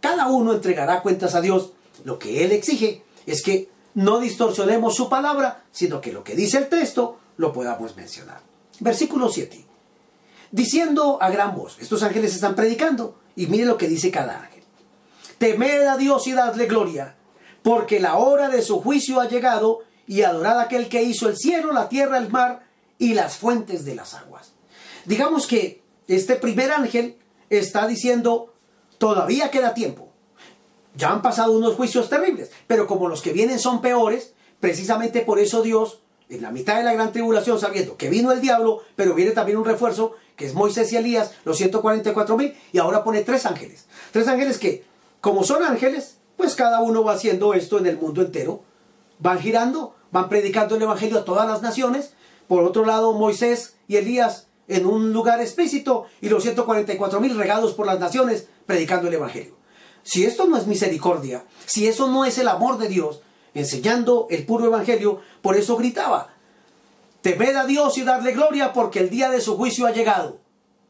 Cada 0.00 0.28
uno 0.28 0.54
entregará 0.54 1.02
cuentas 1.02 1.34
a 1.34 1.40
Dios. 1.40 1.72
Lo 2.04 2.18
que 2.18 2.44
Él 2.44 2.52
exige 2.52 3.02
es 3.26 3.42
que 3.42 3.68
no 3.94 4.20
distorsionemos 4.20 4.94
su 4.94 5.10
palabra, 5.10 5.64
sino 5.70 6.00
que 6.00 6.12
lo 6.12 6.24
que 6.24 6.34
dice 6.34 6.56
el 6.58 6.68
texto 6.68 7.18
lo 7.36 7.52
podamos 7.52 7.94
mencionar. 7.94 8.40
Versículo 8.80 9.28
7. 9.28 9.66
Diciendo 10.50 11.18
a 11.20 11.30
gran 11.30 11.54
voz, 11.54 11.78
estos 11.78 12.02
ángeles 12.02 12.34
están 12.34 12.54
predicando, 12.54 13.16
y 13.36 13.48
mire 13.48 13.66
lo 13.66 13.76
que 13.76 13.88
dice 13.88 14.10
cada 14.10 14.40
ángel. 14.40 14.62
Temed 15.36 15.86
a 15.86 15.98
Dios 15.98 16.26
y 16.26 16.32
dadle 16.32 16.66
gloria, 16.66 17.16
porque 17.62 18.00
la 18.00 18.16
hora 18.16 18.48
de 18.48 18.62
su 18.62 18.80
juicio 18.80 19.20
ha 19.20 19.28
llegado, 19.28 19.80
y 20.08 20.22
adorad 20.22 20.58
a 20.58 20.62
aquel 20.62 20.88
que 20.88 21.02
hizo 21.02 21.28
el 21.28 21.36
cielo, 21.36 21.72
la 21.72 21.88
tierra, 21.88 22.18
el 22.18 22.30
mar 22.30 22.66
y 22.98 23.14
las 23.14 23.36
fuentes 23.36 23.84
de 23.84 23.94
las 23.94 24.14
aguas. 24.14 24.52
Digamos 25.04 25.46
que 25.46 25.82
este 26.08 26.34
primer 26.34 26.72
ángel 26.72 27.16
está 27.50 27.86
diciendo, 27.86 28.54
todavía 28.96 29.50
queda 29.50 29.74
tiempo. 29.74 30.08
Ya 30.96 31.10
han 31.10 31.22
pasado 31.22 31.52
unos 31.52 31.76
juicios 31.76 32.08
terribles, 32.08 32.50
pero 32.66 32.86
como 32.86 33.06
los 33.06 33.20
que 33.20 33.32
vienen 33.32 33.58
son 33.58 33.82
peores, 33.82 34.32
precisamente 34.58 35.20
por 35.20 35.38
eso 35.38 35.62
Dios, 35.62 36.00
en 36.30 36.42
la 36.42 36.50
mitad 36.50 36.78
de 36.78 36.84
la 36.84 36.94
gran 36.94 37.12
tribulación, 37.12 37.60
sabiendo 37.60 37.96
que 37.96 38.08
vino 38.08 38.32
el 38.32 38.40
diablo, 38.40 38.82
pero 38.96 39.14
viene 39.14 39.32
también 39.32 39.58
un 39.58 39.64
refuerzo, 39.66 40.14
que 40.36 40.46
es 40.46 40.54
Moisés 40.54 40.90
y 40.92 40.96
Elías, 40.96 41.32
los 41.44 41.58
144 41.58 42.36
mil, 42.36 42.56
y 42.72 42.78
ahora 42.78 43.04
pone 43.04 43.22
tres 43.22 43.44
ángeles. 43.44 43.84
Tres 44.10 44.26
ángeles 44.26 44.58
que, 44.58 44.84
como 45.20 45.44
son 45.44 45.62
ángeles, 45.62 46.16
pues 46.36 46.54
cada 46.54 46.80
uno 46.80 47.04
va 47.04 47.12
haciendo 47.12 47.52
esto 47.54 47.78
en 47.78 47.86
el 47.86 47.98
mundo 47.98 48.22
entero. 48.22 48.62
Van 49.18 49.40
girando, 49.40 49.94
van 50.10 50.28
predicando 50.28 50.76
el 50.76 50.82
Evangelio 50.82 51.18
a 51.18 51.24
todas 51.24 51.48
las 51.48 51.62
naciones. 51.62 52.14
Por 52.46 52.64
otro 52.64 52.84
lado, 52.84 53.12
Moisés 53.12 53.76
y 53.88 53.96
Elías 53.96 54.46
en 54.68 54.86
un 54.86 55.12
lugar 55.12 55.40
explícito 55.40 56.06
y 56.20 56.28
los 56.28 56.42
144 56.42 57.20
mil 57.20 57.36
regados 57.36 57.74
por 57.74 57.86
las 57.86 57.98
naciones 57.98 58.48
predicando 58.66 59.08
el 59.08 59.14
Evangelio. 59.14 59.56
Si 60.02 60.24
esto 60.24 60.46
no 60.46 60.56
es 60.56 60.66
misericordia, 60.66 61.44
si 61.66 61.88
eso 61.88 62.08
no 62.08 62.24
es 62.24 62.38
el 62.38 62.48
amor 62.48 62.78
de 62.78 62.88
Dios, 62.88 63.22
enseñando 63.54 64.26
el 64.30 64.46
puro 64.46 64.66
Evangelio, 64.66 65.20
por 65.42 65.56
eso 65.56 65.76
gritaba, 65.76 66.34
temed 67.22 67.56
a 67.56 67.66
Dios 67.66 67.98
y 67.98 68.02
darle 68.02 68.32
gloria 68.32 68.72
porque 68.72 69.00
el 69.00 69.10
día 69.10 69.30
de 69.30 69.40
su 69.40 69.56
juicio 69.56 69.86
ha 69.86 69.92
llegado. 69.92 70.38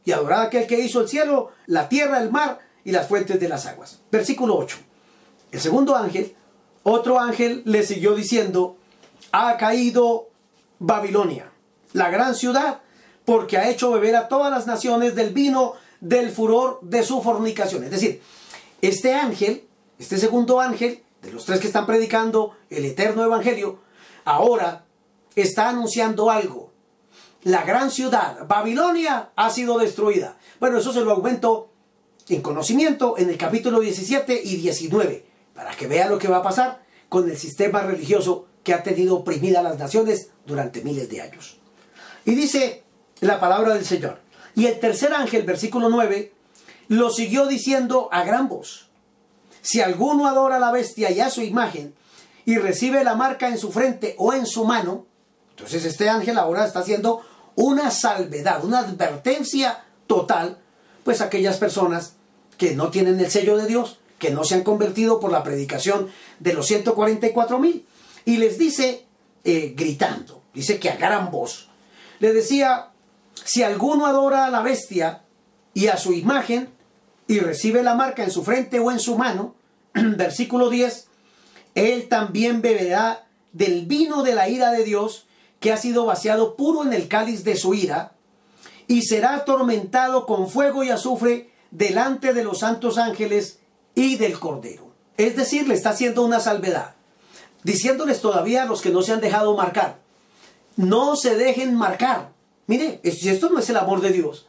Y 0.05 0.13
adorad 0.13 0.41
a 0.41 0.45
aquel 0.45 0.67
que 0.67 0.81
hizo 0.81 1.01
el 1.01 1.09
cielo, 1.09 1.51
la 1.67 1.89
tierra, 1.89 2.21
el 2.21 2.31
mar 2.31 2.61
y 2.85 2.93
las 2.93 3.09
fuentes 3.09 3.39
de 3.39 3.49
las 3.49 3.67
aguas. 3.67 4.01
Versículo 4.11 4.57
8. 4.57 4.77
El 5.53 5.61
segundo 5.61 5.97
ángel, 5.97 6.35
otro 6.83 7.21
ángel 7.21 7.63
le 7.65 7.83
siguió 7.83 8.15
diciendo, 8.15 8.78
ha 9.33 9.57
caído 9.57 10.29
Babilonia, 10.79 11.51
la 11.93 12.11
gran 12.11 12.35
ciudad, 12.35 12.81
porque 13.25 13.59
ha 13.59 13.69
hecho 13.69 13.91
beber 13.91 14.17
a 14.17 14.29
todas 14.29 14.51
las 14.51 14.67
naciones 14.67 15.15
del 15.15 15.35
vino 15.35 15.75
del 16.01 16.31
furor 16.31 16.79
de 16.83 17.03
su 17.03 17.21
fornicación. 17.21 17.85
Es 17.85 17.91
decir, 17.91 18.23
este 18.81 19.15
ángel, 19.15 19.67
este 19.99 20.19
segundo 20.19 20.61
ángel, 20.61 21.03
de 21.23 21.33
los 21.33 21.45
tres 21.45 21.61
que 21.61 21.67
están 21.67 21.87
predicando 21.87 22.57
el 22.71 22.85
eterno 22.85 23.25
evangelio, 23.25 23.81
ahora 24.25 24.85
está 25.35 25.69
anunciando 25.69 26.31
algo. 26.31 26.71
La 27.43 27.65
gran 27.65 27.91
ciudad, 27.91 28.47
Babilonia, 28.47 29.31
ha 29.37 29.51
sido 29.51 29.79
destruida. 29.79 30.39
Bueno, 30.61 30.79
eso 30.79 30.93
se 30.93 31.01
lo 31.01 31.13
aumento 31.13 31.71
en 32.29 32.43
conocimiento 32.43 33.17
en 33.17 33.31
el 33.31 33.39
capítulo 33.39 33.81
17 33.81 34.41
y 34.45 34.57
19, 34.57 35.25
para 35.55 35.71
que 35.75 35.87
vea 35.87 36.09
lo 36.09 36.19
que 36.19 36.29
va 36.29 36.39
a 36.39 36.43
pasar 36.43 36.83
con 37.09 37.29
el 37.31 37.39
sistema 37.39 37.83
religioso 37.83 38.48
que 38.69 38.75
ha 38.75 38.83
tenido 38.83 39.17
oprimida 39.17 39.61
a 39.61 39.63
las 39.63 39.79
naciones 39.79 40.29
durante 40.45 40.83
miles 40.83 41.09
de 41.09 41.23
años. 41.23 41.57
Y 42.27 42.35
dice 42.35 42.83
la 43.21 43.41
palabra 43.41 43.73
del 43.73 43.87
Señor. 43.87 44.21
Y 44.55 44.67
el 44.67 44.79
tercer 44.79 45.15
ángel, 45.15 45.45
versículo 45.45 45.89
9, 45.89 46.35
lo 46.89 47.09
siguió 47.09 47.47
diciendo 47.47 48.11
a 48.13 48.25
gran 48.25 48.47
voz. 48.47 48.91
Si 49.63 49.81
alguno 49.81 50.27
adora 50.27 50.57
a 50.57 50.59
la 50.59 50.71
bestia 50.71 51.11
y 51.11 51.21
a 51.21 51.31
su 51.31 51.41
imagen 51.41 51.95
y 52.45 52.59
recibe 52.59 53.05
la 53.05 53.15
marca 53.15 53.49
en 53.49 53.57
su 53.57 53.73
frente 53.73 54.15
o 54.19 54.35
en 54.35 54.45
su 54.45 54.67
mano, 54.67 55.07
entonces 55.53 55.87
este 55.87 56.11
ángel 56.11 56.37
ahora 56.37 56.67
está 56.67 56.81
haciendo 56.81 57.23
una 57.55 57.91
salvedad, 57.91 58.63
una 58.67 58.81
advertencia 58.81 59.83
total, 60.07 60.59
pues 61.05 61.23
aquellas 61.23 61.57
personas 61.57 62.17
que 62.59 62.75
no 62.75 62.91
tienen 62.91 63.19
el 63.19 63.31
sello 63.31 63.57
de 63.57 63.67
Dios, 63.67 63.99
que 64.19 64.29
no 64.31 64.45
se 64.45 64.57
han 64.57 64.63
convertido 64.63 65.21
por 65.21 65.33
la 65.33 65.43
predicación 65.43 66.11
de 66.39 66.53
los 66.53 66.67
144 66.67 67.59
mil. 67.59 67.87
Y 68.29 68.37
les 68.37 68.59
dice, 68.59 69.07
eh, 69.43 69.73
gritando, 69.75 70.43
dice 70.53 70.79
que 70.79 70.91
a 70.91 70.97
gran 70.97 71.31
voz, 71.31 71.71
le 72.19 72.35
decía, 72.35 72.91
si 73.43 73.63
alguno 73.63 74.05
adora 74.05 74.45
a 74.45 74.51
la 74.51 74.61
bestia 74.61 75.23
y 75.73 75.87
a 75.87 75.97
su 75.97 76.13
imagen 76.13 76.69
y 77.27 77.39
recibe 77.41 77.83
la 77.83 77.95
marca 77.95 78.23
en 78.23 78.31
su 78.31 78.45
frente 78.45 78.81
o 78.81 78.91
en 78.91 79.01
su 79.01 79.17
mano, 79.17 79.55
versículo 79.95 80.69
10, 80.69 81.07
él 81.75 82.09
también 82.11 82.61
beberá 82.61 83.27
del 83.55 83.87
vino 83.87 84.23
de 84.23 84.35
la 84.35 84.51
ira 84.51 84.73
de 84.73 84.85
Dios 84.85 85.27
que 85.59 85.73
ha 85.73 85.79
sido 85.79 86.05
vaciado 86.05 86.55
puro 86.55 86.83
en 86.83 86.93
el 86.93 87.09
cáliz 87.09 87.45
de 87.45 87.57
su 87.57 87.73
ira 87.73 88.13
y 88.89 89.05
será 89.05 89.37
atormentado 89.37 90.27
con 90.27 90.51
fuego 90.51 90.85
y 90.85 90.91
azufre 90.91 91.51
delante 91.71 92.35
de 92.35 92.45
los 92.45 92.59
santos 92.59 92.99
ángeles 92.99 93.61
y 93.95 94.17
del 94.17 94.39
Cordero. 94.39 94.93
Es 95.17 95.35
decir, 95.35 95.67
le 95.67 95.73
está 95.73 95.91
haciendo 95.91 96.27
una 96.27 96.41
salvedad, 96.41 96.98
diciéndoles 97.63 98.21
todavía 98.21 98.63
a 98.63 98.67
los 98.67 98.81
que 98.81 98.91
no 98.91 99.03
se 99.03 99.13
han 99.13 99.21
dejado 99.21 99.57
marcar, 99.57 99.99
no 100.77 101.17
se 101.17 101.37
dejen 101.37 101.75
marcar, 101.75 102.31
Mire, 102.69 103.01
esto 103.03 103.49
no 103.49 103.59
es 103.59 103.71
el 103.71 103.79
amor 103.79 104.03
de 104.03 104.11
Dios. 104.11 104.47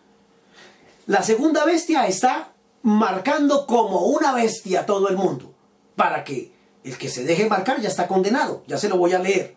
La 1.07 1.23
segunda 1.23 1.63
bestia 1.63 2.05
está 2.05 2.51
marcando 2.83 3.65
como 3.65 4.07
una 4.07 4.33
bestia 4.33 4.85
todo 4.85 5.07
el 5.07 5.15
mundo, 5.15 5.53
para 5.95 6.25
que 6.25 6.51
el 6.83 6.97
que 6.97 7.07
se 7.07 7.23
deje 7.23 7.47
marcar 7.47 7.79
ya 7.79 7.87
está 7.87 8.07
condenado, 8.07 8.63
ya 8.67 8.77
se 8.77 8.89
lo 8.89 8.97
voy 8.97 9.13
a 9.13 9.19
leer. 9.19 9.55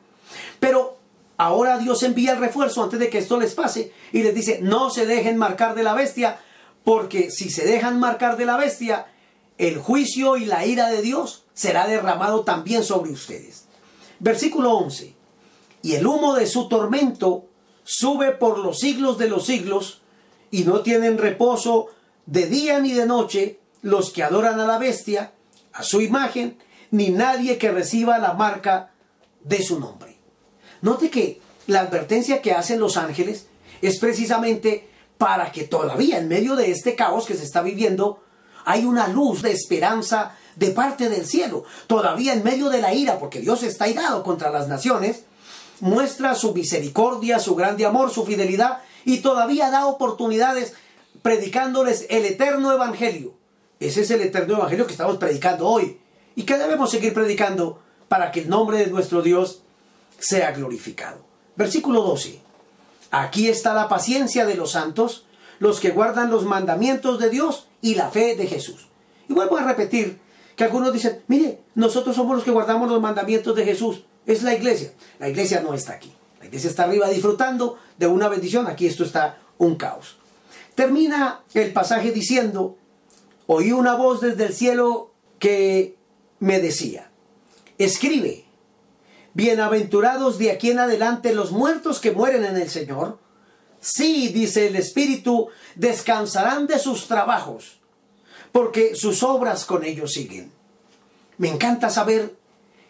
Pero 0.60 0.96
ahora 1.36 1.78
Dios 1.78 2.04
envía 2.04 2.32
el 2.32 2.38
refuerzo 2.38 2.84
antes 2.84 3.00
de 3.00 3.10
que 3.10 3.18
esto 3.18 3.38
les 3.38 3.52
pase 3.52 3.92
y 4.12 4.22
les 4.22 4.32
dice, 4.32 4.60
no 4.62 4.90
se 4.90 5.06
dejen 5.06 5.36
marcar 5.36 5.74
de 5.74 5.82
la 5.82 5.94
bestia, 5.94 6.38
porque 6.84 7.32
si 7.32 7.50
se 7.50 7.66
dejan 7.66 7.98
marcar 7.98 8.36
de 8.36 8.46
la 8.46 8.56
bestia, 8.56 9.08
el 9.58 9.76
juicio 9.76 10.36
y 10.36 10.44
la 10.44 10.66
ira 10.66 10.88
de 10.88 11.02
Dios 11.02 11.41
será 11.54 11.86
derramado 11.86 12.42
también 12.42 12.84
sobre 12.84 13.10
ustedes. 13.10 13.64
Versículo 14.18 14.72
11. 14.76 15.14
Y 15.82 15.94
el 15.94 16.06
humo 16.06 16.34
de 16.34 16.46
su 16.46 16.68
tormento 16.68 17.46
sube 17.84 18.32
por 18.32 18.58
los 18.58 18.78
siglos 18.78 19.18
de 19.18 19.28
los 19.28 19.46
siglos, 19.46 20.02
y 20.52 20.64
no 20.64 20.82
tienen 20.82 21.18
reposo 21.18 21.88
de 22.26 22.46
día 22.46 22.78
ni 22.78 22.92
de 22.92 23.06
noche 23.06 23.58
los 23.80 24.12
que 24.12 24.22
adoran 24.22 24.60
a 24.60 24.66
la 24.66 24.78
bestia, 24.78 25.32
a 25.72 25.82
su 25.82 26.00
imagen, 26.00 26.58
ni 26.90 27.08
nadie 27.08 27.58
que 27.58 27.72
reciba 27.72 28.18
la 28.18 28.34
marca 28.34 28.92
de 29.42 29.62
su 29.64 29.80
nombre. 29.80 30.18
Note 30.82 31.10
que 31.10 31.40
la 31.66 31.80
advertencia 31.80 32.42
que 32.42 32.52
hacen 32.52 32.78
los 32.78 32.96
ángeles 32.96 33.46
es 33.80 33.98
precisamente 33.98 34.88
para 35.16 35.50
que 35.52 35.64
todavía 35.64 36.18
en 36.18 36.28
medio 36.28 36.54
de 36.54 36.70
este 36.70 36.94
caos 36.94 37.24
que 37.26 37.34
se 37.34 37.44
está 37.44 37.62
viviendo 37.62 38.22
hay 38.64 38.84
una 38.84 39.08
luz 39.08 39.42
de 39.42 39.52
esperanza 39.52 40.36
de 40.56 40.70
parte 40.70 41.08
del 41.08 41.26
cielo. 41.26 41.64
Todavía 41.86 42.32
en 42.32 42.44
medio 42.44 42.68
de 42.68 42.80
la 42.80 42.94
ira, 42.94 43.18
porque 43.18 43.40
Dios 43.40 43.62
está 43.62 43.88
irado 43.88 44.22
contra 44.22 44.50
las 44.50 44.68
naciones, 44.68 45.24
muestra 45.80 46.34
su 46.34 46.54
misericordia, 46.54 47.38
su 47.38 47.54
grande 47.54 47.84
amor, 47.84 48.10
su 48.10 48.24
fidelidad 48.24 48.78
y 49.04 49.18
todavía 49.18 49.70
da 49.70 49.86
oportunidades 49.86 50.74
predicándoles 51.22 52.06
el 52.10 52.24
eterno 52.24 52.72
evangelio. 52.72 53.34
Ese 53.80 54.02
es 54.02 54.10
el 54.10 54.20
eterno 54.20 54.54
evangelio 54.54 54.86
que 54.86 54.92
estamos 54.92 55.16
predicando 55.16 55.66
hoy 55.66 55.98
y 56.36 56.44
que 56.44 56.56
debemos 56.56 56.90
seguir 56.90 57.12
predicando 57.12 57.80
para 58.08 58.30
que 58.30 58.40
el 58.40 58.48
nombre 58.48 58.78
de 58.78 58.86
nuestro 58.86 59.22
Dios 59.22 59.62
sea 60.18 60.52
glorificado. 60.52 61.24
Versículo 61.56 62.02
12. 62.02 62.40
Aquí 63.10 63.48
está 63.48 63.74
la 63.74 63.88
paciencia 63.88 64.46
de 64.46 64.54
los 64.54 64.72
santos, 64.72 65.26
los 65.58 65.80
que 65.80 65.90
guardan 65.90 66.30
los 66.30 66.44
mandamientos 66.44 67.18
de 67.18 67.28
Dios 67.28 67.66
y 67.80 67.94
la 67.94 68.08
fe 68.08 68.36
de 68.36 68.46
Jesús. 68.46 68.88
Y 69.28 69.32
vuelvo 69.32 69.58
a 69.58 69.64
repetir 69.64 70.20
algunos 70.62 70.92
dicen, 70.92 71.22
mire, 71.28 71.60
nosotros 71.74 72.14
somos 72.16 72.36
los 72.36 72.44
que 72.44 72.50
guardamos 72.50 72.90
los 72.90 73.00
mandamientos 73.00 73.54
de 73.56 73.64
Jesús. 73.64 74.04
Es 74.26 74.42
la 74.42 74.54
iglesia. 74.54 74.92
La 75.18 75.28
iglesia 75.28 75.60
no 75.60 75.74
está 75.74 75.94
aquí. 75.94 76.12
La 76.40 76.46
iglesia 76.46 76.70
está 76.70 76.84
arriba 76.84 77.08
disfrutando 77.08 77.78
de 77.98 78.06
una 78.06 78.28
bendición. 78.28 78.66
Aquí 78.66 78.86
esto 78.86 79.04
está 79.04 79.38
un 79.58 79.76
caos. 79.76 80.16
Termina 80.74 81.42
el 81.54 81.72
pasaje 81.72 82.12
diciendo, 82.12 82.76
oí 83.46 83.72
una 83.72 83.94
voz 83.94 84.20
desde 84.20 84.46
el 84.46 84.54
cielo 84.54 85.12
que 85.38 85.96
me 86.38 86.60
decía, 86.60 87.10
escribe, 87.78 88.44
bienaventurados 89.34 90.38
de 90.38 90.50
aquí 90.50 90.70
en 90.70 90.78
adelante 90.78 91.34
los 91.34 91.52
muertos 91.52 92.00
que 92.00 92.12
mueren 92.12 92.44
en 92.44 92.56
el 92.56 92.70
Señor. 92.70 93.18
Sí, 93.80 94.28
dice 94.28 94.68
el 94.68 94.76
Espíritu, 94.76 95.48
descansarán 95.74 96.66
de 96.66 96.78
sus 96.78 97.08
trabajos, 97.08 97.80
porque 98.52 98.94
sus 98.94 99.22
obras 99.22 99.64
con 99.64 99.84
ellos 99.84 100.12
siguen. 100.12 100.52
Me 101.38 101.48
encanta 101.48 101.90
saber 101.90 102.36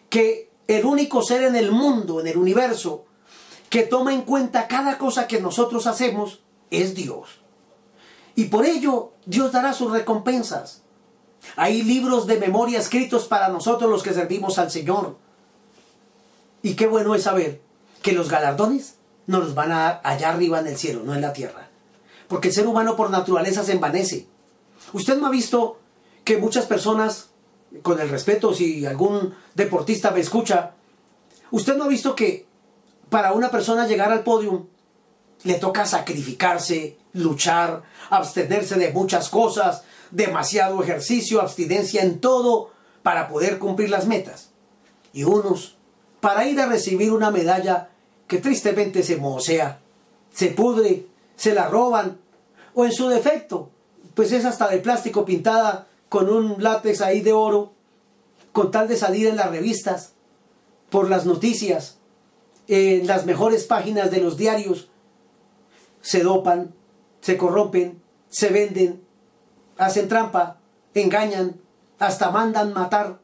que 0.09 0.49
el 0.67 0.85
único 0.85 1.23
ser 1.23 1.43
en 1.43 1.55
el 1.55 1.71
mundo, 1.71 2.19
en 2.19 2.27
el 2.27 2.37
universo, 2.37 3.05
que 3.69 3.83
toma 3.83 4.13
en 4.13 4.21
cuenta 4.21 4.67
cada 4.67 4.97
cosa 4.97 5.27
que 5.27 5.41
nosotros 5.41 5.87
hacemos, 5.87 6.41
es 6.69 6.93
Dios. 6.93 7.39
Y 8.35 8.45
por 8.45 8.65
ello 8.65 9.13
Dios 9.25 9.51
dará 9.51 9.73
sus 9.73 9.91
recompensas. 9.91 10.81
Hay 11.55 11.81
libros 11.81 12.27
de 12.27 12.39
memoria 12.39 12.79
escritos 12.79 13.25
para 13.25 13.49
nosotros 13.49 13.89
los 13.89 14.03
que 14.03 14.13
servimos 14.13 14.59
al 14.59 14.71
Señor. 14.71 15.17
Y 16.61 16.75
qué 16.75 16.87
bueno 16.87 17.15
es 17.15 17.23
saber 17.23 17.61
que 18.01 18.13
los 18.13 18.29
galardones 18.29 18.95
nos 19.27 19.43
los 19.43 19.55
van 19.55 19.71
a 19.71 19.79
dar 19.79 20.01
allá 20.03 20.29
arriba 20.29 20.59
en 20.59 20.67
el 20.67 20.77
cielo, 20.77 21.01
no 21.03 21.13
en 21.13 21.21
la 21.21 21.33
tierra. 21.33 21.69
Porque 22.27 22.49
el 22.49 22.53
ser 22.53 22.67
humano 22.67 22.95
por 22.95 23.09
naturaleza 23.09 23.63
se 23.63 23.73
envanece. 23.73 24.27
Usted 24.93 25.17
no 25.17 25.27
ha 25.27 25.31
visto 25.31 25.79
que 26.23 26.37
muchas 26.37 26.65
personas, 26.65 27.29
con 27.81 27.99
el 27.99 28.09
respeto, 28.09 28.53
si 28.53 28.85
algún 28.85 29.33
deportista 29.55 30.11
me 30.11 30.21
escucha, 30.21 30.75
usted 31.51 31.75
no 31.75 31.85
ha 31.85 31.87
visto 31.87 32.15
que 32.15 32.45
para 33.09 33.33
una 33.33 33.51
persona 33.51 33.87
llegar 33.87 34.11
al 34.11 34.23
podio 34.23 34.67
le 35.43 35.55
toca 35.55 35.85
sacrificarse, 35.85 36.97
luchar, 37.13 37.83
abstenerse 38.09 38.75
de 38.75 38.93
muchas 38.93 39.29
cosas, 39.29 39.83
demasiado 40.11 40.81
ejercicio, 40.81 41.41
abstinencia 41.41 42.03
en 42.03 42.19
todo 42.19 42.71
para 43.01 43.27
poder 43.27 43.59
cumplir 43.59 43.89
las 43.89 44.07
metas. 44.07 44.51
Y 45.11 45.23
unos, 45.23 45.75
para 46.21 46.47
ir 46.47 46.59
a 46.61 46.67
recibir 46.67 47.11
una 47.11 47.31
medalla 47.31 47.89
que 48.27 48.37
tristemente 48.37 49.03
se 49.03 49.17
mosea, 49.17 49.79
se 50.31 50.47
pudre, 50.47 51.07
se 51.35 51.53
la 51.53 51.67
roban, 51.67 52.19
o 52.73 52.85
en 52.85 52.91
su 52.91 53.09
defecto, 53.09 53.69
pues 54.13 54.31
es 54.31 54.45
hasta 54.45 54.67
de 54.67 54.79
plástico 54.79 55.25
pintada 55.25 55.87
con 56.09 56.29
un 56.29 56.61
látex 56.61 57.01
ahí 57.01 57.21
de 57.21 57.33
oro, 57.33 57.73
con 58.51 58.71
tal 58.71 58.87
de 58.87 58.97
salir 58.97 59.27
en 59.27 59.35
las 59.35 59.49
revistas, 59.49 60.13
por 60.89 61.09
las 61.09 61.25
noticias, 61.25 61.97
en 62.67 63.07
las 63.07 63.25
mejores 63.25 63.65
páginas 63.65 64.11
de 64.11 64.21
los 64.21 64.37
diarios, 64.37 64.89
se 66.01 66.21
dopan, 66.21 66.73
se 67.21 67.37
corrompen, 67.37 68.01
se 68.29 68.49
venden, 68.49 69.03
hacen 69.77 70.07
trampa, 70.07 70.59
engañan, 70.93 71.59
hasta 71.97 72.29
mandan 72.29 72.73
matar 72.73 73.19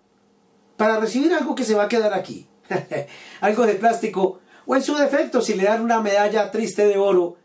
para 0.77 0.99
recibir 0.99 1.33
algo 1.33 1.55
que 1.55 1.65
se 1.65 1.75
va 1.75 1.83
a 1.83 1.89
quedar 1.89 2.13
aquí. 2.13 2.47
algo 3.41 3.65
de 3.65 3.75
plástico 3.75 4.39
o 4.65 4.75
en 4.75 4.83
su 4.83 4.95
defecto 4.95 5.41
si 5.41 5.55
le 5.55 5.63
dan 5.63 5.81
una 5.81 6.01
medalla 6.01 6.51
triste 6.51 6.85
de 6.85 6.97
oro, 6.97 7.37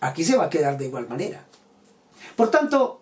aquí 0.00 0.24
se 0.24 0.36
va 0.36 0.44
a 0.44 0.50
quedar 0.50 0.76
de 0.76 0.86
igual 0.86 1.08
manera. 1.08 1.46
Por 2.36 2.50
tanto, 2.50 3.00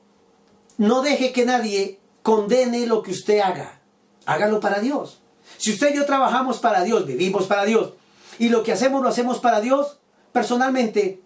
no 0.79 1.03
deje 1.03 1.33
que 1.33 1.45
nadie 1.45 1.99
condene 2.23 2.87
lo 2.87 3.03
que 3.03 3.13
usted 3.13 3.41
haga. 3.41 3.81
Hágalo 4.27 4.61
para 4.61 4.81
Dios. 4.81 5.21
Si 5.57 5.73
usted 5.73 5.93
y 5.93 5.97
yo 5.97 6.07
trabajamos 6.07 6.59
para 6.59 6.85
Dios, 6.85 7.07
vivimos 7.07 7.47
para 7.47 7.65
Dios, 7.65 7.93
y 8.39 8.49
lo 8.49 8.63
que 8.63 8.73
hacemos 8.73 9.03
lo 9.03 9.09
hacemos 9.09 9.39
para 9.39 9.61
Dios, 9.61 9.99
personalmente, 10.33 11.21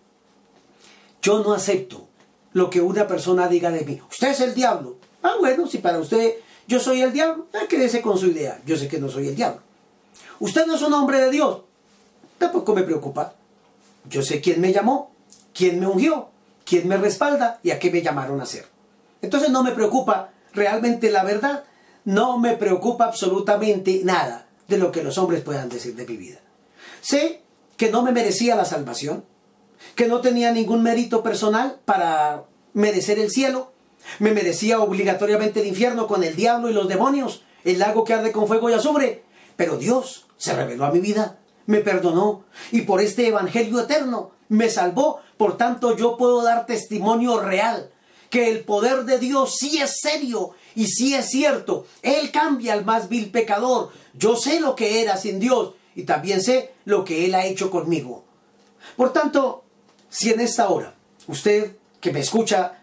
yo 1.23 1.43
no 1.43 1.53
acepto 1.53 2.09
lo 2.53 2.71
que 2.71 2.81
una 2.81 3.07
persona 3.07 3.49
diga 3.49 3.71
de 3.71 3.85
mí. 3.85 4.01
Usted 4.11 4.29
es 4.29 4.41
el 4.41 4.55
diablo. 4.55 4.97
Ah, 5.23 5.35
bueno, 5.39 5.67
si 5.67 5.79
para 5.79 5.99
usted 5.99 6.35
yo 6.67 6.81
soy 6.81 7.03
el 7.03 7.13
diablo, 7.13 7.47
ah, 7.55 7.67
quédese 7.69 8.03
con 8.03 8.19
su 8.19 8.27
idea. 8.27 8.61
Yo 8.67 8.77
sé 8.77 8.89
que 8.89 8.99
no 8.99 9.09
soy 9.09 9.29
el 9.29 9.37
diablo. 9.37 9.61
Usted 10.41 10.67
no 10.67 10.75
es 10.75 10.83
un 10.83 10.93
hombre 10.93 11.21
de 11.21 11.31
Dios. 11.31 11.63
Tampoco 12.39 12.75
me 12.75 12.83
preocupa. 12.83 13.35
Yo 14.09 14.23
sé 14.23 14.41
quién 14.41 14.61
me 14.61 14.73
llamó, 14.73 15.13
quién 15.55 15.81
me 15.81 15.87
ungió, 15.87 16.29
quién 16.65 16.89
me 16.89 16.97
respalda 16.97 17.61
y 17.63 17.71
a 17.71 17.79
qué 17.79 17.91
me 17.91 18.03
llamaron 18.03 18.41
a 18.41 18.45
hacer. 18.45 18.67
Entonces 19.23 19.51
no 19.51 19.63
me 19.63 19.73
preocupa 19.73 20.31
realmente 20.53 21.11
la 21.11 21.25
verdad. 21.25 21.65
No 22.05 22.39
me 22.39 22.57
preocupa 22.57 23.07
absolutamente 23.07 24.03
nada 24.05 24.47
de 24.69 24.79
lo 24.79 24.93
que 24.93 25.03
los 25.03 25.19
hombres 25.19 25.43
puedan 25.43 25.69
decir 25.69 25.97
de 25.97 26.07
mi 26.07 26.17
vida. 26.17 26.41
Sé 27.01 27.43
que 27.77 27.91
no 27.91 28.03
me 28.03 28.13
merecía 28.13 28.57
la 28.57 28.65
salvación, 28.65 29.25
que 29.95 30.07
no 30.07 30.21
tenía 30.21 30.53
ningún 30.53 30.83
mérito 30.83 31.23
personal 31.23 31.81
para 31.85 32.45
merecer 32.73 33.19
el 33.19 33.31
cielo, 33.31 33.73
me 34.19 34.33
merecía 34.33 34.81
obligatoriamente 34.81 35.61
el 35.61 35.67
infierno 35.67 36.07
con 36.07 36.25
el 36.25 36.37
diablo 36.37 36.69
y 36.69 36.75
los 36.75 36.89
demonios, 36.89 37.43
el 37.65 37.79
lago 37.79 38.05
que 38.05 38.15
arde 38.15 38.33
con 38.33 38.47
fuego 38.47 38.69
y 38.71 38.75
azufre, 38.75 39.25
pero 39.57 39.79
Dios 39.79 40.27
se 40.37 40.55
reveló 40.55 40.85
a 40.85 40.93
mi 40.93 41.01
vida, 41.01 41.39
me 41.67 41.79
perdonó 41.79 42.45
y 42.71 42.83
por 42.83 43.01
este 43.01 43.29
evangelio 43.29 43.81
eterno 43.81 44.33
me 44.49 44.69
salvó, 44.69 45.21
por 45.37 45.57
tanto 45.57 45.97
yo 45.97 46.17
puedo 46.17 46.43
dar 46.43 46.67
testimonio 46.67 47.41
real 47.41 47.91
que 48.31 48.51
el 48.51 48.65
poder 48.65 49.05
de 49.05 49.19
Dios 49.19 49.55
sí 49.57 49.81
es 49.81 50.01
serio 50.01 50.51
y 50.75 50.87
sí 50.87 51.15
es 51.15 51.29
cierto. 51.29 51.87
Él 52.03 52.31
cambia 52.33 52.73
al 52.73 52.85
más 52.85 53.09
vil 53.09 53.31
pecador. 53.31 53.91
Yo 54.13 54.37
sé 54.37 54.61
lo 54.61 54.75
que 54.75 55.03
era 55.03 55.17
sin 55.17 55.39
Dios 55.39 55.75
y 55.95 56.03
también 56.03 56.43
sé 56.43 56.73
lo 56.85 57.05
que 57.05 57.27
Él 57.27 57.35
ha 57.35 57.47
hecho 57.47 57.71
conmigo. 57.71 58.25
Por 58.97 59.13
tanto, 59.13 59.65
si 60.09 60.31
en 60.31 60.41
esta 60.41 60.69
hora 60.69 60.95
usted 61.29 61.77
que 62.01 62.13
me 62.13 62.21
escucha 62.21 62.81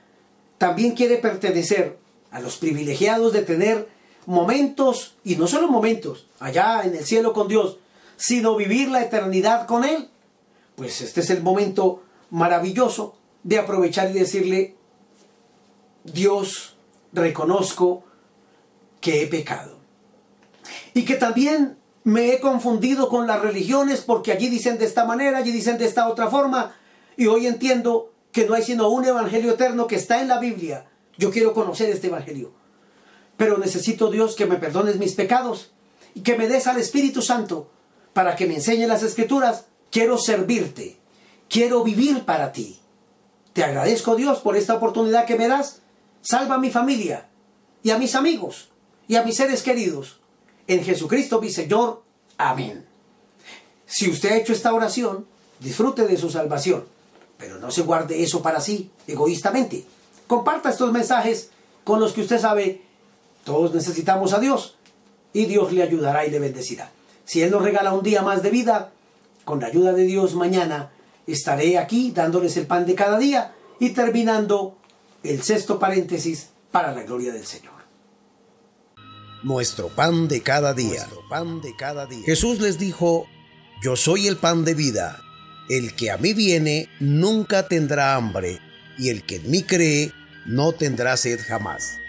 también 0.57 0.91
quiere 0.91 1.17
pertenecer 1.17 1.97
a 2.31 2.39
los 2.39 2.57
privilegiados 2.57 3.33
de 3.33 3.41
tener 3.41 3.89
momentos, 4.25 5.15
y 5.23 5.35
no 5.35 5.47
solo 5.47 5.67
momentos, 5.67 6.27
allá 6.39 6.83
en 6.83 6.95
el 6.95 7.05
cielo 7.05 7.33
con 7.33 7.47
Dios, 7.47 7.77
sino 8.15 8.55
vivir 8.55 8.89
la 8.89 9.01
eternidad 9.01 9.65
con 9.65 9.83
Él, 9.83 10.09
pues 10.75 11.01
este 11.01 11.21
es 11.21 11.29
el 11.29 11.41
momento 11.43 12.03
maravilloso 12.31 13.15
de 13.43 13.59
aprovechar 13.59 14.09
y 14.09 14.13
decirle, 14.13 14.75
Dios, 16.03 16.77
reconozco 17.13 18.03
que 18.99 19.21
he 19.21 19.27
pecado. 19.27 19.77
Y 20.93 21.05
que 21.05 21.15
también 21.15 21.77
me 22.03 22.33
he 22.33 22.39
confundido 22.39 23.09
con 23.09 23.27
las 23.27 23.41
religiones 23.41 24.01
porque 24.01 24.31
allí 24.31 24.49
dicen 24.49 24.77
de 24.77 24.85
esta 24.85 25.05
manera, 25.05 25.37
allí 25.37 25.51
dicen 25.51 25.77
de 25.77 25.85
esta 25.85 26.07
otra 26.07 26.29
forma, 26.29 26.75
y 27.17 27.27
hoy 27.27 27.45
entiendo 27.45 28.11
que 28.31 28.45
no 28.45 28.53
hay 28.53 28.63
sino 28.63 28.89
un 28.89 29.05
evangelio 29.05 29.51
eterno 29.51 29.87
que 29.87 29.95
está 29.95 30.21
en 30.21 30.27
la 30.27 30.39
Biblia. 30.39 30.87
Yo 31.17 31.31
quiero 31.31 31.53
conocer 31.53 31.89
este 31.89 32.07
evangelio. 32.07 32.53
Pero 33.37 33.57
necesito 33.57 34.09
Dios 34.09 34.35
que 34.35 34.45
me 34.45 34.55
perdones 34.55 34.97
mis 34.97 35.13
pecados 35.13 35.71
y 36.13 36.21
que 36.21 36.37
me 36.37 36.47
des 36.47 36.67
al 36.67 36.79
Espíritu 36.79 37.21
Santo 37.21 37.69
para 38.13 38.35
que 38.35 38.45
me 38.45 38.55
enseñe 38.55 38.87
las 38.87 39.03
escrituras. 39.03 39.65
Quiero 39.89 40.17
servirte. 40.17 41.00
Quiero 41.51 41.83
vivir 41.83 42.23
para 42.23 42.53
ti. 42.53 42.79
Te 43.51 43.65
agradezco 43.65 44.15
Dios 44.15 44.39
por 44.39 44.55
esta 44.55 44.75
oportunidad 44.75 45.25
que 45.25 45.35
me 45.35 45.49
das. 45.49 45.81
Salva 46.21 46.55
a 46.55 46.59
mi 46.59 46.71
familia 46.71 47.27
y 47.83 47.89
a 47.89 47.97
mis 47.97 48.15
amigos 48.15 48.69
y 49.05 49.17
a 49.17 49.23
mis 49.23 49.35
seres 49.35 49.61
queridos. 49.61 50.21
En 50.67 50.81
Jesucristo 50.81 51.41
mi 51.41 51.49
Señor. 51.49 52.03
Amén. 52.37 52.85
Si 53.85 54.09
usted 54.09 54.31
ha 54.31 54.37
hecho 54.37 54.53
esta 54.53 54.73
oración, 54.73 55.27
disfrute 55.59 56.07
de 56.07 56.15
su 56.15 56.29
salvación, 56.29 56.85
pero 57.37 57.59
no 57.59 57.69
se 57.69 57.81
guarde 57.81 58.23
eso 58.23 58.41
para 58.41 58.61
sí, 58.61 58.89
egoístamente. 59.05 59.83
Comparta 60.27 60.69
estos 60.69 60.93
mensajes 60.93 61.49
con 61.83 61.99
los 61.99 62.13
que 62.13 62.21
usted 62.21 62.39
sabe, 62.39 62.81
todos 63.43 63.73
necesitamos 63.73 64.31
a 64.31 64.39
Dios 64.39 64.77
y 65.33 65.47
Dios 65.47 65.73
le 65.73 65.83
ayudará 65.83 66.25
y 66.25 66.31
le 66.31 66.39
bendecirá. 66.39 66.91
Si 67.25 67.41
Él 67.41 67.51
nos 67.51 67.61
regala 67.61 67.91
un 67.91 68.03
día 68.03 68.21
más 68.21 68.41
de 68.41 68.51
vida, 68.51 68.93
con 69.43 69.59
la 69.59 69.67
ayuda 69.67 69.91
de 69.91 70.03
Dios 70.05 70.35
mañana 70.35 70.91
estaré 71.27 71.77
aquí 71.77 72.11
dándoles 72.11 72.57
el 72.57 72.67
pan 72.67 72.85
de 72.85 72.95
cada 72.95 73.17
día 73.17 73.53
y 73.79 73.89
terminando 73.89 74.77
el 75.23 75.41
sexto 75.41 75.79
paréntesis 75.79 76.49
para 76.71 76.93
la 76.93 77.03
gloria 77.03 77.33
del 77.33 77.45
Señor. 77.45 77.81
Nuestro 79.43 79.89
pan 79.89 80.27
de 80.27 80.41
cada 80.41 80.73
día. 80.73 81.07
pan 81.29 81.61
de 81.61 81.75
cada 81.75 82.05
día. 82.05 82.23
Jesús 82.25 82.59
les 82.59 82.77
dijo, 82.77 83.25
yo 83.81 83.95
soy 83.95 84.27
el 84.27 84.37
pan 84.37 84.63
de 84.63 84.75
vida. 84.75 85.19
El 85.69 85.95
que 85.95 86.11
a 86.11 86.17
mí 86.17 86.33
viene 86.33 86.89
nunca 86.99 87.67
tendrá 87.67 88.15
hambre, 88.15 88.59
y 88.97 89.09
el 89.09 89.23
que 89.23 89.37
en 89.37 89.49
mí 89.49 89.63
cree 89.63 90.11
no 90.45 90.73
tendrá 90.73 91.17
sed 91.17 91.39
jamás. 91.39 92.00